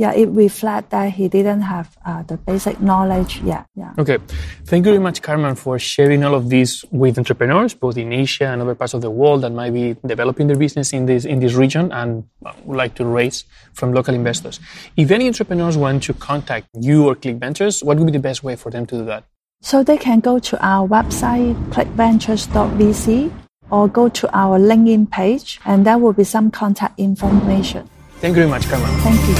yeah, 0.00 0.14
it 0.14 0.30
reflects 0.30 0.88
that 0.92 1.12
he 1.12 1.28
didn't 1.28 1.60
have 1.60 1.94
uh, 2.06 2.22
the 2.22 2.38
basic 2.38 2.80
knowledge 2.80 3.42
yet. 3.42 3.66
Yeah. 3.74 3.92
Okay. 3.98 4.16
Thank 4.64 4.86
you 4.86 4.92
very 4.92 4.98
much, 4.98 5.20
Carmen, 5.20 5.56
for 5.56 5.78
sharing 5.78 6.24
all 6.24 6.34
of 6.34 6.48
this 6.48 6.86
with 6.90 7.18
entrepreneurs, 7.18 7.74
both 7.74 7.98
in 7.98 8.10
Asia 8.10 8.46
and 8.46 8.62
other 8.62 8.74
parts 8.74 8.94
of 8.94 9.02
the 9.02 9.10
world 9.10 9.42
that 9.42 9.50
might 9.50 9.74
be 9.74 9.96
developing 10.06 10.46
their 10.46 10.56
business 10.56 10.94
in 10.94 11.04
this, 11.04 11.26
in 11.26 11.40
this 11.40 11.52
region 11.52 11.92
and 11.92 12.24
would 12.64 12.78
like 12.78 12.94
to 12.94 13.04
raise 13.04 13.44
from 13.74 13.92
local 13.92 14.14
investors. 14.14 14.58
If 14.96 15.10
any 15.10 15.26
entrepreneurs 15.26 15.76
want 15.76 16.02
to 16.04 16.14
contact 16.14 16.68
you 16.80 17.06
or 17.06 17.14
Click 17.14 17.36
Ventures, 17.36 17.84
what 17.84 17.98
would 17.98 18.06
be 18.06 18.12
the 18.12 18.20
best 18.20 18.42
way 18.42 18.56
for 18.56 18.70
them 18.70 18.86
to 18.86 18.96
do 18.96 19.04
that? 19.04 19.24
So 19.62 19.82
they 19.84 19.98
can 19.98 20.20
go 20.20 20.38
to 20.38 20.66
our 20.66 20.88
website, 20.88 21.54
clickventures.vc, 21.68 23.32
or 23.70 23.88
go 23.88 24.08
to 24.08 24.36
our 24.36 24.58
LinkedIn 24.58 25.10
page, 25.10 25.60
and 25.66 25.86
there 25.86 25.98
will 25.98 26.14
be 26.14 26.24
some 26.24 26.50
contact 26.50 26.98
information. 26.98 27.88
Thank 28.20 28.32
you 28.32 28.42
very 28.42 28.48
much, 28.48 28.66
Carmen. 28.68 28.88
Thank 29.00 29.20
you. 29.28 29.34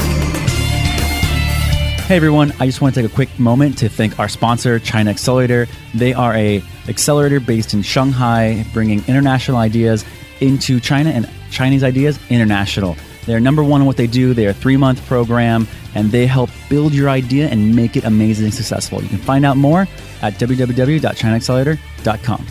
Hey 2.05 2.17
everyone, 2.17 2.51
I 2.59 2.65
just 2.65 2.81
want 2.81 2.93
to 2.93 3.01
take 3.01 3.09
a 3.09 3.13
quick 3.13 3.39
moment 3.39 3.77
to 3.79 3.89
thank 3.89 4.19
our 4.19 4.27
sponsor, 4.27 4.77
China 4.79 5.09
Accelerator. 5.09 5.67
They 5.95 6.13
are 6.13 6.35
a 6.35 6.61
accelerator 6.87 7.39
based 7.39 7.73
in 7.73 7.81
Shanghai, 7.81 8.65
bringing 8.73 9.03
international 9.07 9.57
ideas 9.57 10.05
into 10.39 10.79
China 10.79 11.09
and 11.09 11.29
Chinese 11.51 11.83
ideas 11.83 12.19
international. 12.29 12.95
They're 13.25 13.39
number 13.39 13.63
one 13.63 13.81
in 13.81 13.87
what 13.87 13.97
they 13.97 14.07
do. 14.07 14.33
They're 14.33 14.49
a 14.49 14.53
three 14.53 14.77
month 14.77 15.05
program 15.07 15.67
and 15.95 16.11
they 16.11 16.25
help 16.25 16.49
build 16.69 16.93
your 16.93 17.09
idea 17.09 17.47
and 17.47 17.75
make 17.75 17.97
it 17.97 18.05
amazingly 18.05 18.51
successful. 18.51 19.01
You 19.01 19.09
can 19.09 19.17
find 19.17 19.45
out 19.45 19.57
more 19.57 19.87
at 20.21 20.35
www.chinaaccelerator.com. 20.35 22.45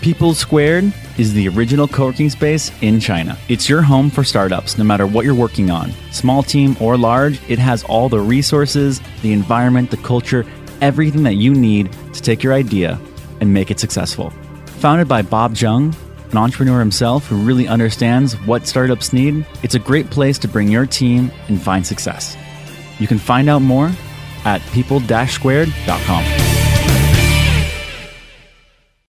People 0.00 0.32
Squared 0.32 0.94
is 1.18 1.34
the 1.34 1.46
original 1.48 1.86
co 1.86 2.06
working 2.06 2.30
space 2.30 2.72
in 2.80 3.00
China. 3.00 3.36
It's 3.48 3.68
your 3.68 3.82
home 3.82 4.08
for 4.08 4.24
startups, 4.24 4.78
no 4.78 4.84
matter 4.84 5.06
what 5.06 5.26
you're 5.26 5.34
working 5.34 5.70
on. 5.70 5.92
Small 6.10 6.42
team 6.42 6.74
or 6.80 6.96
large, 6.96 7.38
it 7.50 7.58
has 7.58 7.84
all 7.84 8.08
the 8.08 8.18
resources, 8.18 9.02
the 9.20 9.34
environment, 9.34 9.90
the 9.90 9.98
culture, 9.98 10.46
everything 10.80 11.22
that 11.24 11.34
you 11.34 11.54
need 11.54 11.92
to 12.14 12.22
take 12.22 12.42
your 12.42 12.54
idea 12.54 12.98
and 13.40 13.52
make 13.52 13.70
it 13.70 13.78
successful. 13.78 14.30
Founded 14.78 15.06
by 15.06 15.20
Bob 15.20 15.54
Jung, 15.54 15.94
an 16.32 16.38
entrepreneur 16.38 16.78
himself 16.78 17.26
who 17.26 17.36
really 17.36 17.68
understands 17.68 18.34
what 18.46 18.66
startups 18.66 19.12
need, 19.12 19.46
it's 19.62 19.74
a 19.74 19.78
great 19.78 20.10
place 20.10 20.38
to 20.38 20.48
bring 20.48 20.68
your 20.68 20.86
team 20.86 21.30
and 21.48 21.60
find 21.60 21.86
success. 21.86 22.36
You 22.98 23.06
can 23.06 23.18
find 23.18 23.48
out 23.48 23.62
more 23.62 23.90
at 24.44 24.60
people-squared.com. 24.72 26.49